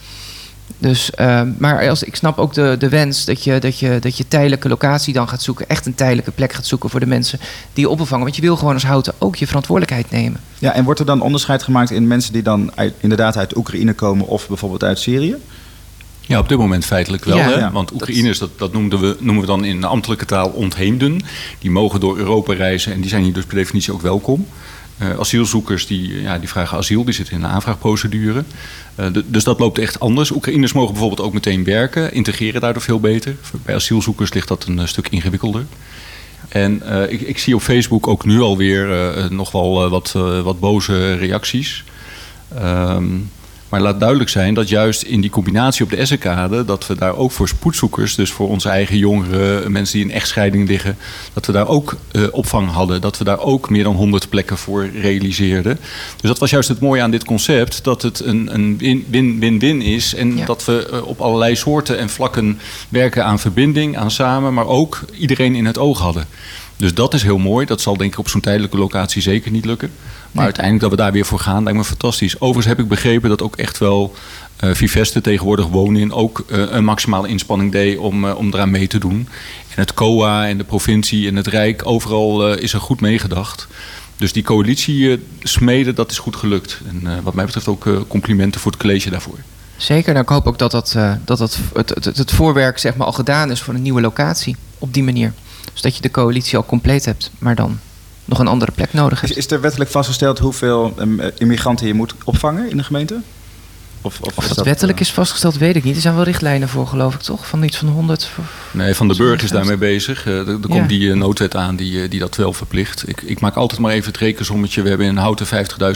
[0.79, 4.17] Dus, uh, maar als, ik snap ook de, de wens dat je, dat, je, dat
[4.17, 5.69] je tijdelijke locatie dan gaat zoeken.
[5.69, 7.39] Echt een tijdelijke plek gaat zoeken voor de mensen
[7.73, 8.25] die je opvangen.
[8.25, 10.41] Want je wil gewoon als houten ook je verantwoordelijkheid nemen.
[10.59, 14.27] Ja, en wordt er dan onderscheid gemaakt in mensen die dan inderdaad uit Oekraïne komen
[14.27, 15.37] of bijvoorbeeld uit Syrië?
[16.29, 17.37] Ja, op dit moment feitelijk wel.
[17.37, 17.71] Ja, hè?
[17.71, 21.21] Want Oekraïners, dat, dat noemden we, noemen we dan in ambtelijke taal ontheemden.
[21.59, 24.47] Die mogen door Europa reizen en die zijn hier dus per definitie ook welkom.
[25.03, 28.45] Uh, asielzoekers die, ja, die vragen asiel, die zitten in een aanvraagprocedure.
[29.01, 30.31] Uh, de, dus dat loopt echt anders.
[30.31, 33.37] Oekraïners mogen bijvoorbeeld ook meteen werken, integreren daardoor veel beter.
[33.65, 35.67] Bij asielzoekers ligt dat een uh, stuk ingewikkelder.
[36.49, 38.89] En ik, ik, zie op Facebook ook nu alweer
[39.31, 40.13] nog wel wat,
[40.43, 41.85] wat boze reacties.
[42.63, 43.31] Um,
[43.69, 46.65] maar laat duidelijk zijn dat juist in die combinatie op de Essenkade...
[46.65, 49.73] dat we daar ook voor spoedzoekers, dus voor onze eigen jongeren...
[49.73, 50.97] mensen die in echtscheiding liggen,
[51.33, 53.01] dat we daar ook uh, opvang hadden.
[53.01, 55.79] Dat we daar ook meer dan 100 plekken voor realiseerden.
[56.21, 57.85] Dus dat was juist het mooie aan dit concept.
[57.85, 58.77] Dat het een, een
[59.11, 60.15] win-win-win is.
[60.15, 60.45] En ja.
[60.45, 62.59] dat we uh, op allerlei soorten en vlakken
[62.89, 64.55] werken aan verbinding, aan samen...
[64.55, 66.27] maar ook iedereen in het oog hadden.
[66.77, 67.67] Dus dat is heel mooi.
[67.67, 69.91] Dat zal denk ik op zo'n tijdelijke locatie zeker niet lukken.
[70.33, 72.41] Maar uiteindelijk dat we daar weer voor gaan, lijkt me fantastisch.
[72.41, 74.15] Overigens heb ik begrepen dat ook echt wel
[74.65, 78.71] uh, Viveste tegenwoordig wonen in ook uh, een maximale inspanning deed om, uh, om eraan
[78.71, 79.29] mee te doen.
[79.69, 83.67] En het COA en de provincie en het Rijk, overal is er goed meegedacht.
[84.17, 86.81] Dus die coalitie smeden, dat is goed gelukt.
[86.89, 89.39] En wat mij betreft ook complimenten voor het college daarvoor.
[89.77, 90.93] Zeker, nou, ik hoop ook dat, dat,
[91.25, 91.59] dat, dat het,
[92.05, 94.57] het, het voorwerk zeg maar, al gedaan is voor een nieuwe locatie.
[94.79, 95.33] Op die manier.
[95.73, 97.79] Dus dat je de coalitie al compleet hebt, maar dan
[98.29, 99.23] nog een andere plek nodig.
[99.23, 103.21] Is, is er wettelijk vastgesteld hoeveel um, immigranten je moet opvangen in de gemeente?
[104.03, 105.05] Of, of, of dat, dat, wettelijk uh...
[105.05, 105.95] is vastgesteld, weet ik niet.
[105.95, 107.47] Er zijn wel richtlijnen voor, geloof ik, toch?
[107.47, 108.31] Van iets van 100?
[108.71, 110.27] Nee, Van de Burg is daarmee bezig.
[110.27, 110.67] Uh, er, er ja.
[110.69, 113.09] komt die uh, noodwet aan die, die dat wel verplicht.
[113.09, 114.83] Ik, ik, maak altijd maar even het rekensommetje.
[114.83, 115.47] We hebben in Houten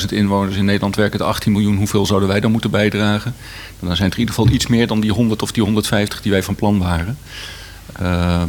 [0.00, 0.56] 50.000 inwoners.
[0.56, 1.76] In Nederland werken er 18 miljoen.
[1.76, 3.34] Hoeveel zouden wij dan moeten bijdragen?
[3.80, 6.22] En dan zijn het in ieder geval iets meer dan die 100 of die 150
[6.22, 7.18] die wij van plan waren.
[8.02, 8.42] Uh,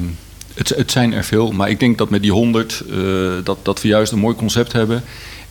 [0.54, 3.82] het, het, zijn er veel, maar ik denk dat met die 100 uh, dat, dat
[3.82, 5.04] we juist een mooi concept hebben.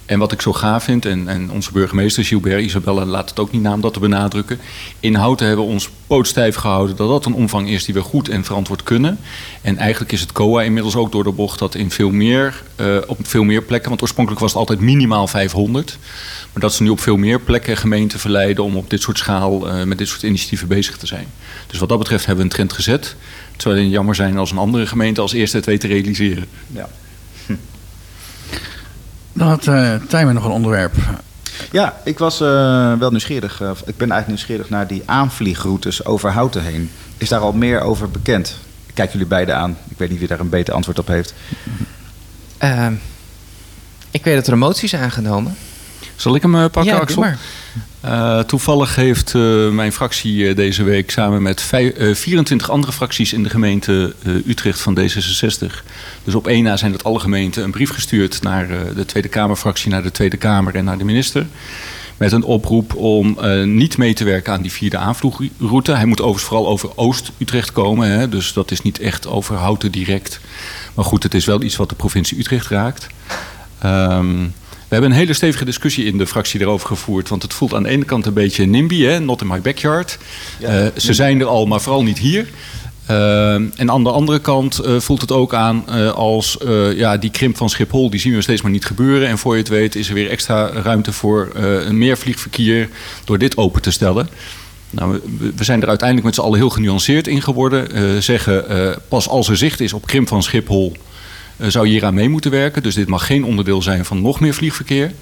[0.06, 3.52] En wat ik zo gaaf vind, en, en onze burgemeester Gilbert Isabelle laat het ook
[3.52, 4.58] niet na om dat te benadrukken.
[5.00, 8.28] In Houten hebben we ons pootstijf gehouden dat dat een omvang is die we goed
[8.28, 9.18] en verantwoord kunnen.
[9.60, 12.96] En eigenlijk is het COA inmiddels ook door de bocht dat in veel meer, eh,
[13.06, 15.98] op veel meer plekken, want oorspronkelijk was het altijd minimaal 500.
[16.52, 19.68] Maar dat ze nu op veel meer plekken gemeenten verleiden om op dit soort schaal
[19.68, 21.26] eh, met dit soort initiatieven bezig te zijn.
[21.66, 23.16] Dus wat dat betreft hebben we een trend gezet.
[23.52, 26.44] Het zou alleen jammer zijn als een andere gemeente als eerste het weet te realiseren.
[26.66, 26.88] Ja.
[29.32, 30.94] Dan had uh, Tijmen nog een onderwerp.
[31.72, 32.48] Ja, ik was eh,
[32.98, 33.60] wel nieuwsgierig.
[33.60, 36.90] eh, ik ben eigenlijk nieuwsgierig naar die aanvliegroutes over Houten heen.
[37.18, 38.56] Is daar al meer over bekend?
[38.86, 39.76] Ik kijk jullie beiden aan.
[39.88, 41.34] Ik weet niet wie daar een beter antwoord op heeft.
[42.58, 42.92] Ehm,
[44.10, 45.56] ik weet dat er een motie is aangenomen.
[46.22, 47.24] Zal ik hem eh, pakken, Ja, Axel?
[48.00, 53.32] Eh, toevallig heeft eh, mijn fractie deze week samen met vijf- eh, 24 andere fracties
[53.32, 54.14] in de gemeente
[54.46, 55.84] Utrecht van D66.
[56.24, 59.90] Dus op één na zijn dat alle gemeenten een brief gestuurd naar de Tweede Kamerfractie,
[59.90, 61.46] naar de Tweede Kamer en naar de minister.
[62.16, 65.92] Met een oproep om niet mee te werken aan die vierde aanvliegroute.
[65.92, 68.10] Hij moet overigens vooral over Oost-Utrecht komen.
[68.10, 70.40] Hè, dus dat is niet echt over Houten direct.
[70.94, 73.06] Maar goed, het is wel iets wat de provincie Utrecht raakt.
[73.78, 74.48] Ehm, we
[74.92, 77.28] hebben een hele stevige discussie in de fractie erover gevoerd.
[77.28, 80.18] Want het voelt aan de ene kant een beetje NIMBY, hè, not in my backyard.
[80.60, 82.48] Eh, ze zijn er al, maar vooral niet hier.
[83.06, 87.16] Ehm, en aan de andere kant eh, voelt het ook aan eh, als eh, ja,
[87.16, 89.28] die krimp van Schiphol, die zien we steeds maar niet gebeuren.
[89.28, 92.88] En voor je het weet is er weer extra ruimte voor eh, een meer vliegverkeer
[93.24, 94.28] door dit open te stellen.
[94.90, 97.92] Nou, we- we zijn er uiteindelijk met z'n allen heel genuanceerd in geworden.
[97.92, 100.98] Eh, zeggen, eh, pas als er zicht is op krimp van Schiphol, eh,
[101.70, 102.82] zou je hier aan mee moeten werken.
[102.82, 105.12] Dus dit mag geen onderdeel zijn van nog meer vliegverkeer.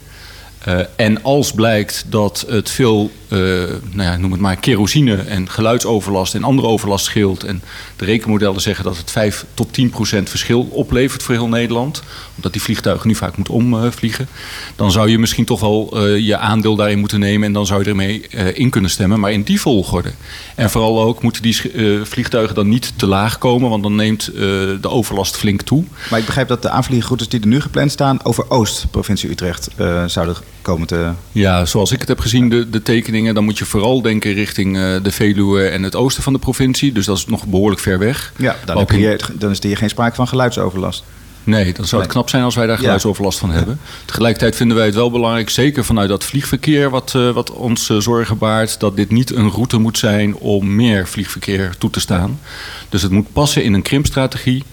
[0.60, 5.50] Eh, en als blijkt dat het veel, eh, nou ja, noem het maar, kerosine en
[5.50, 7.44] geluidsoverlast en andere overlast scheelt.
[7.44, 7.62] En
[7.96, 12.02] de rekenmodellen zeggen dat het 5 tot 10 procent verschil oplevert voor heel Nederland.
[12.36, 14.28] Omdat die vliegtuigen nu vaak moeten omvliegen.
[14.76, 17.46] dan zou je misschien toch wel eh, je aandeel daarin moeten nemen.
[17.46, 19.20] En dan zou je ermee eh, in kunnen stemmen.
[19.20, 20.12] Maar in die volgorde.
[20.54, 23.70] En vooral ook moeten die eh, vliegtuigen dan niet te laag komen.
[23.70, 24.40] Want dan neemt eh,
[24.80, 25.84] de overlast flink toe.
[26.10, 28.24] Maar ik begrijp dat de aanvliegroutes die er nu gepland staan...
[28.24, 31.10] over Oost, provincie Utrecht, eh, zouden komen te...
[31.32, 34.76] Ja, zoals ik het heb gezien, de, de tekeningen, dan moet je vooral denken richting
[34.76, 36.92] eh, de Veluwe en het oosten van de provincie.
[36.92, 38.32] Dus dat is nog behoorlijk ver weg.
[38.36, 41.04] Ja, dan, Ook heb je, in- dan is er hier geen sprake van geluidsoverlast.
[41.44, 43.80] Nee, dan zou het knap zijn als wij daar geluidsoverlast van hebben.
[44.04, 47.96] Tegelijkertijd vinden wij het wel belangrijk, zeker vanuit dat vliegverkeer wat, eh, wat ons eh,
[47.98, 52.40] zorgen baart, dat dit niet een route moet zijn om meer vliegverkeer toe te staan.
[52.88, 54.64] Dus het moet passen in een krimpstrategie.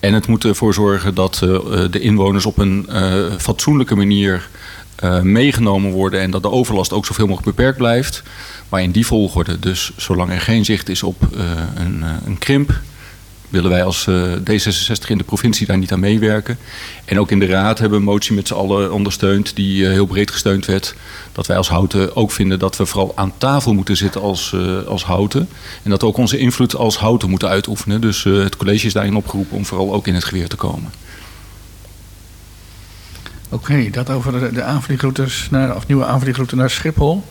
[0.00, 4.48] En het moet ervoor zorgen dat eh, eh, de inwoners op een eh, fatsoenlijke manier
[4.96, 8.22] eh, meegenomen worden en dat de overlast ook zoveel mogelijk beperkt blijft.
[8.68, 11.40] Maar in die volgorde, dus zolang er geen zicht is op eh,
[11.74, 12.80] een, eh, een krimp,
[13.48, 16.58] willen wij als eh, D66 in de provincie daar niet aan meewerken.
[17.04, 20.06] En ook in de raad hebben we een motie met z'n allen ondersteund, die heel
[20.06, 20.94] breed gesteund werd.
[21.32, 24.54] Dat wij als Houten ook vinden dat we vooral aan tafel moeten zitten als,
[24.86, 25.48] als Houten.
[25.82, 28.00] En dat we ook onze invloed als Houten moeten uitoefenen.
[28.00, 30.90] Dus het college is daarin opgeroepen om vooral ook in het geweer te komen.
[33.48, 37.24] Oké, dat over de, de aanvliegroutes naar, of nieuwe aanvliegroute naar Schiphol.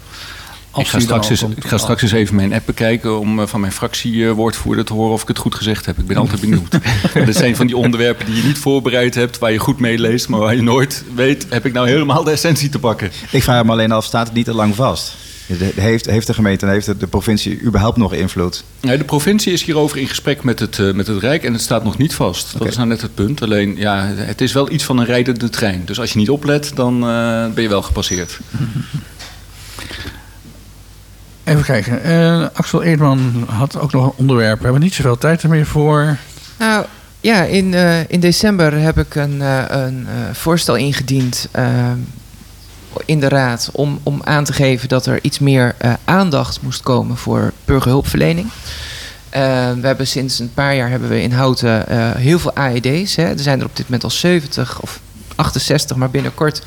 [0.72, 3.48] Als Ik ga, straks eens, ik ga straks eens even mijn app bekijken om eh,
[3.48, 5.98] van mijn fractiewoordvoerder te horen of ik het goed gezegd heb.
[5.98, 6.72] Ik ben altijd benieuwd.
[7.26, 10.40] Dit zijn van die onderwerpen die je niet voorbereid hebt, waar je goed meeleest, maar
[10.40, 13.12] waar je nooit weet, heb ik nou helemaal de essentie te pakken.
[13.32, 15.25] Ik vraag me alleen af, staat het niet te lang vast?
[15.76, 18.64] Heeft, heeft de gemeente en heeft de, de provincie überhaupt nog invloed?
[18.82, 21.62] Nee, de provincie is hierover in gesprek met het, eh, met het Rijk en het
[21.62, 22.58] staat nog niet vast.
[22.58, 23.42] Dat is nou net het punt.
[23.42, 25.82] Alleen, ja, het is wel iets van een rijdende trein.
[25.86, 28.40] Dus als je niet oplet, dan eh, ben je wel gepasseerd.
[31.44, 32.04] Even kijken.
[32.04, 34.58] Eh, Axel Eerdman had ook nog een onderwerp.
[34.58, 36.18] We hebben niet zoveel tijd er meer voor.
[36.60, 36.86] Nou
[37.26, 41.92] ja, in, eh, in december heb ik een, eh, een eh, voorstel ingediend eh,
[43.06, 46.82] in de Raad om, om aan te geven dat er iets meer eh, aandacht moest
[46.82, 48.48] komen voor burgerhulpverlening.
[49.30, 49.42] Eh,
[49.72, 53.16] we hebben sinds een paar jaar hebben we in Houten eh, heel veel AED's.
[53.16, 53.24] Hè.
[53.24, 55.00] Er zijn er op dit moment al 70 of
[55.36, 56.62] 68, maar binnenkort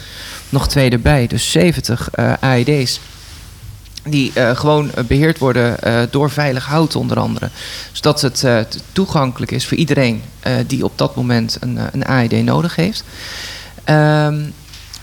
[0.48, 1.26] nog twee erbij.
[1.26, 3.00] Dus 70 eh, AED's
[4.04, 5.76] die gewoon eh, beheerd worden
[6.10, 7.48] door Veilig Houten onder andere.
[7.92, 10.22] Zodat het eh, t- toegankelijk is voor iedereen
[10.66, 13.04] die op dat moment een, een AED nodig heeft.
[13.84, 14.40] Ehm,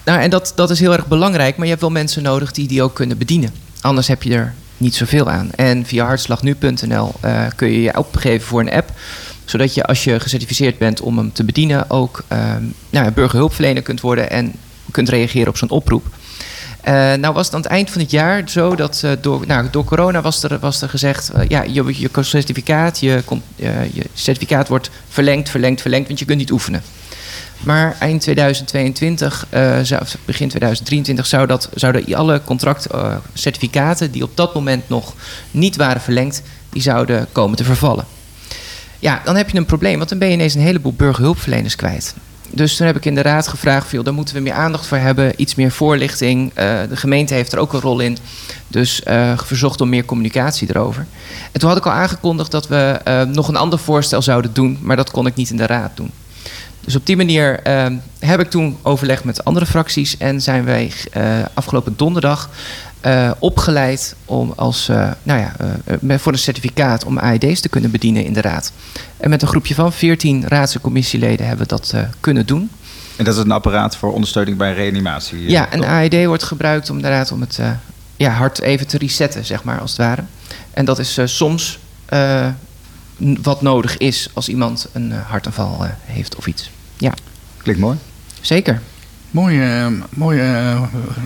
[0.05, 2.67] nou, en dat, dat is heel erg belangrijk, maar je hebt wel mensen nodig die
[2.67, 3.53] die ook kunnen bedienen.
[3.81, 5.51] Anders heb je er niet zoveel aan.
[5.55, 8.91] En via hartslagnu.nl eh, kun je je opgeven voor een app
[9.45, 14.01] zodat je als je gecertificeerd bent om hem te bedienen ook ehm, nou, burgerhulpverlener kunt
[14.01, 14.53] worden en
[14.91, 16.05] kunt reageren op zo'n oproep.
[16.81, 19.67] Eh, nou was het aan het eind van het jaar zo dat eh, door, nou,
[19.71, 21.29] door corona was er, was er gezegd...
[21.29, 23.23] eh, ja, je, je certificaat, je,
[23.55, 26.07] eh, je certificaat wordt verlengd, verlengd, verlengd...
[26.07, 26.83] want je kunt niet oefenen.
[27.63, 34.37] Maar eind 2022, eh, zou, of begin 2023, zou dat, zouden alle contractcertificaten die op
[34.37, 35.13] dat moment nog
[35.51, 38.05] niet waren verlengd, die zouden komen te vervallen.
[38.99, 42.15] Ja, dan heb je een probleem, want dan ben je ineens een heleboel burgerhulpverleners kwijt.
[42.49, 44.97] Dus toen heb ik in de raad gevraagd, veel, daar moeten we meer aandacht voor
[44.97, 46.51] hebben, iets meer voorlichting.
[46.53, 48.17] Eh, de gemeente heeft er ook een rol in,
[48.67, 51.05] dus eh, verzocht om meer communicatie erover.
[51.51, 54.77] En toen had ik al aangekondigd dat we eh, nog een ander voorstel zouden doen,
[54.81, 56.11] maar dat kon ik niet in de raad doen.
[56.85, 57.85] Dus op die manier eh,
[58.19, 62.49] heb ik toen overlegd met andere fracties en zijn wij eh, afgelopen donderdag
[63.05, 65.55] eh, opgeleid om als, eh, nou ja,
[66.17, 68.71] voor een certificaat om AED's te kunnen bedienen in de raad.
[69.17, 72.69] En met een groepje van 14 raads- en commissieleden hebben we dat kunnen doen.
[73.15, 75.49] En dat is een apparaat voor ondersteuning bij reanimatie.
[75.49, 75.85] Ja, een?
[75.85, 77.59] AED wordt gebruikt om inderdaad om het
[78.15, 80.23] ja, hart even te resetten, zeg maar, als het ware.
[80.73, 81.79] En dat is soms
[83.41, 86.71] wat nodig is als iemand een hartaanval heeft of iets.
[86.97, 87.13] Ja.
[87.57, 87.97] Klinkt mooi.
[88.41, 88.81] Zeker.
[89.31, 90.41] Mooi, eh, mooi,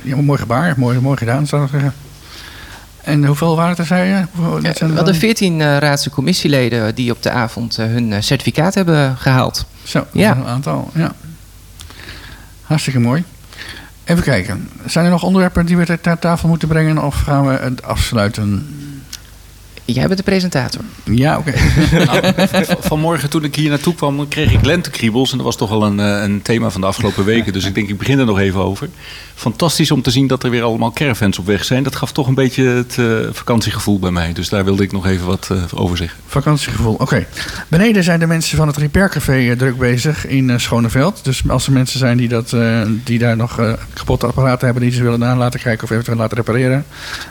[0.03, 1.93] ja, mooi gebaar, mooi, mooi gedaan zou ik zeggen.
[3.03, 4.23] En hoeveel waren het er, zei je?
[4.31, 5.21] Hoeveel- dat zijn We hadden dan?
[5.21, 9.65] 14 eh raads- en commissieleden die op de avond hun certificaat hebben gehaald.
[9.83, 10.35] Zo, Ja.
[10.35, 11.13] een aantal, ja.
[12.61, 13.23] Hartstikke mooi.
[14.03, 14.69] Even kijken.
[14.85, 17.83] Zijn er nog onderwerpen die we ter, ter tafel moeten brengen of gaan we het
[17.83, 18.67] afsluiten?
[19.93, 20.81] Jij bent de presentator.
[21.03, 21.53] Ja, oké.
[22.51, 25.31] Nou, vanmorgen toen ik hier naartoe kwam, kreeg ik lentekriebels.
[25.31, 27.53] En dat was toch wel een, eh, een thema van de afgelopen weken.
[27.53, 28.89] Dus ik denk, ik begin er nog even over.
[29.35, 31.83] Fantastisch om te zien dat er weer allemaal caravans op weg zijn.
[31.83, 34.33] Dat gaf toch een beetje het eh, vakantiegevoel bij mij.
[34.33, 36.19] Dus daar wilde ik nog even wat eh, over zeggen.
[36.27, 37.25] Vakantiegevoel, oké.
[37.67, 41.23] Beneden zijn de mensen van het Repaircafé druk bezig in Schoneveld.
[41.23, 44.83] Dus als er mensen zijn die, dat, eh, die daar nog eh, kapotte apparaten hebben...
[44.83, 46.85] die ze willen aan laten kijken of eventueel laten repareren...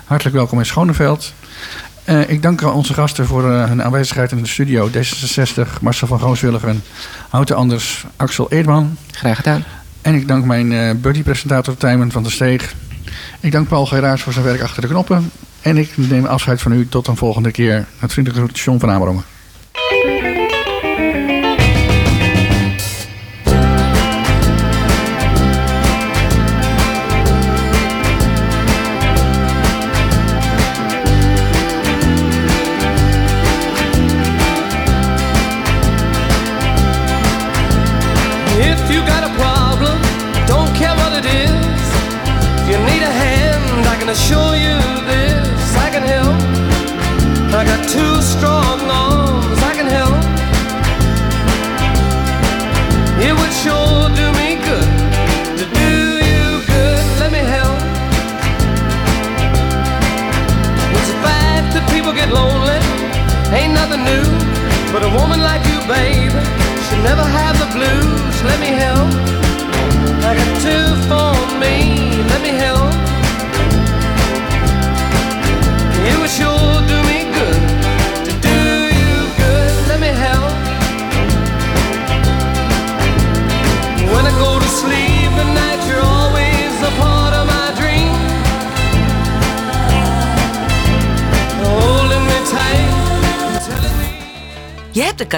[0.05, 1.33] hartelijk welkom in Schoneveld.
[2.09, 4.91] Eh, ik dank onze gasten voor eh, hun aanwezigheid in de studio.
[4.91, 6.83] D66, Marcel van Gooswilligen,
[7.29, 8.97] Houten Anders, Axel Eerdman.
[9.11, 9.65] Graag gedaan.
[10.03, 12.75] En ik dank mijn eh buddy-presentator Tijmen van der Steeg.
[13.41, 15.31] Ik dank Paul Geraars voor zijn werk achter de knoppen.
[15.61, 17.87] En ik neem afscheid van u tot een volgende keer.
[17.99, 19.25] Het vriendelijke groet, John van Amerongen.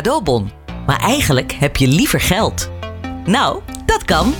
[0.02, 0.50] Cadeaubon,
[0.86, 2.70] maar eigenlijk heb je liever geld.
[3.24, 4.34] Nou, dat kan.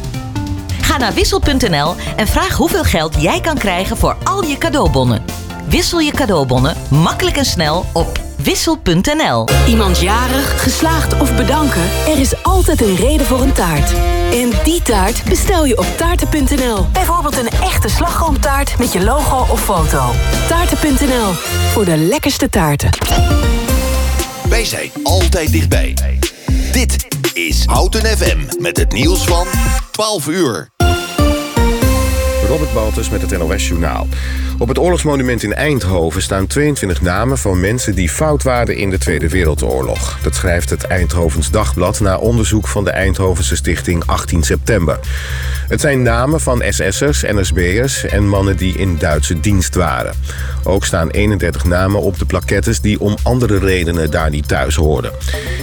[0.81, 5.25] Ga naar wissel.nl en vraag hoeveel geld jij kan krijgen voor al je cadeaubonnen.
[5.69, 9.49] Wissel je cadeaubonnen makkelijk en snel op wissel.nl.
[9.69, 11.83] Iemand jarig, geslaagd of bedanken?
[12.07, 13.93] Er is altijd een reden voor een taart.
[14.33, 16.87] En die taart bestel je op taarten.nl.
[16.93, 20.11] Bijvoorbeeld een echte slagroomtaart met je logo of foto.
[20.49, 21.33] Taarten.nl,
[21.73, 23.60] voor de lekkerste taarten.
[24.51, 25.95] Wij zijn altijd dichtbij.
[26.73, 29.47] Dit is Houten FM met het nieuws van
[29.91, 30.71] 12 uur.
[32.49, 34.07] Robert Baltus met het NOS Journaal.
[34.61, 38.99] Op het oorlogsmonument in Eindhoven staan 22 namen van mensen die fout waren in de
[38.99, 40.19] Tweede Wereldoorlog.
[40.23, 45.01] Dat schrijft het Eindhovens Dagblad na onderzoek van de Eindhovense stichting 18 september.
[45.69, 50.15] Het zijn namen van SS'ers, NSB'ers en mannen die in Duitse dienst waren.
[50.65, 55.13] Ook staan 31 namen op de plaquettes die om andere redenen daar niet thuis hoorden.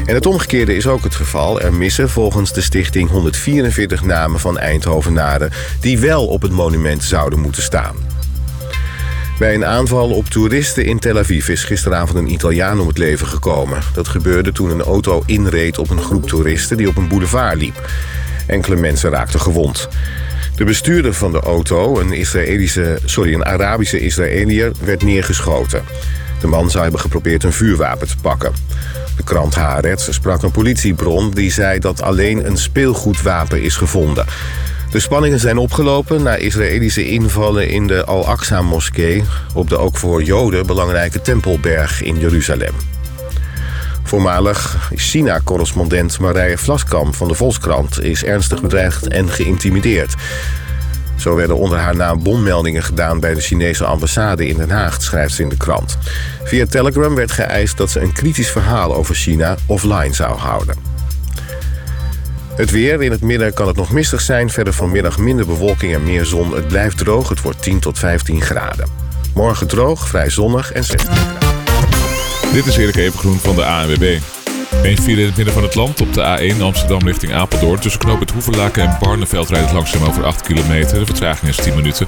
[0.06, 1.62] En het omgekeerde is ook het geval.
[1.62, 7.40] Er missen volgens de stichting 144 namen van Eindhovenaren die wel op het monument zouden
[7.40, 8.17] moeten staan.
[9.38, 13.28] Bij een aanval op toeristen in Tel Aviv is gisteravond een Italiaan om het leven
[13.28, 13.82] gekomen.
[13.94, 17.90] Dat gebeurde toen een auto inreed op een groep toeristen die op een boulevard liep.
[18.48, 19.88] Enkele mensen raakten gewond.
[20.56, 25.84] De bestuurder van de auto, een, Israëlische, sorry, een Arabische Israëliër, werd neergeschoten.
[26.40, 28.52] De man zou hebben geprobeerd een vuurwapen te pakken.
[29.18, 34.26] De krant Haaretz sprak een politiebron die zei dat alleen een speelgoedwapen is gevonden.
[34.90, 39.24] De spanningen zijn opgelopen na Israëlische invallen in de Al-Aqsa-moskee...
[39.54, 42.74] op de ook voor Joden belangrijke Tempelberg in Jeruzalem.
[44.04, 48.04] Voormalig China-correspondent Marije Vlaskamp van de Volkskrant...
[48.04, 50.16] is ernstig bedreigd en geïntimideerd.
[51.18, 55.34] Zo werden onder haar naam bommeldingen gedaan bij de Chinese ambassade in Den Haag, schrijft
[55.34, 55.98] ze in de krant.
[56.44, 60.97] Via Telegram werd geëist dat ze een kritisch verhaal over China offline zou houden.
[62.58, 63.04] Het weer.
[63.04, 64.50] In het midden kan het nog mistig zijn.
[64.50, 66.56] Verder vanmiddag minder bewolking en meer zon.
[66.56, 67.30] Het blijft droog.
[67.30, 68.88] Het wordt 10 tot 15 graden.
[69.34, 72.54] Morgen droog, vrij zonnig en 16 graden.
[72.54, 74.20] Dit is Erik Evengroen van de ANWB.
[74.84, 77.80] Een file in het midden van het land op de A1 Amsterdam richting Apeldoorn.
[77.80, 81.00] Tussen knoop het Hoeverlaken en Barneveld rijdt het langzaam over 8 kilometer.
[81.00, 82.08] De vertraging is 10 minuten.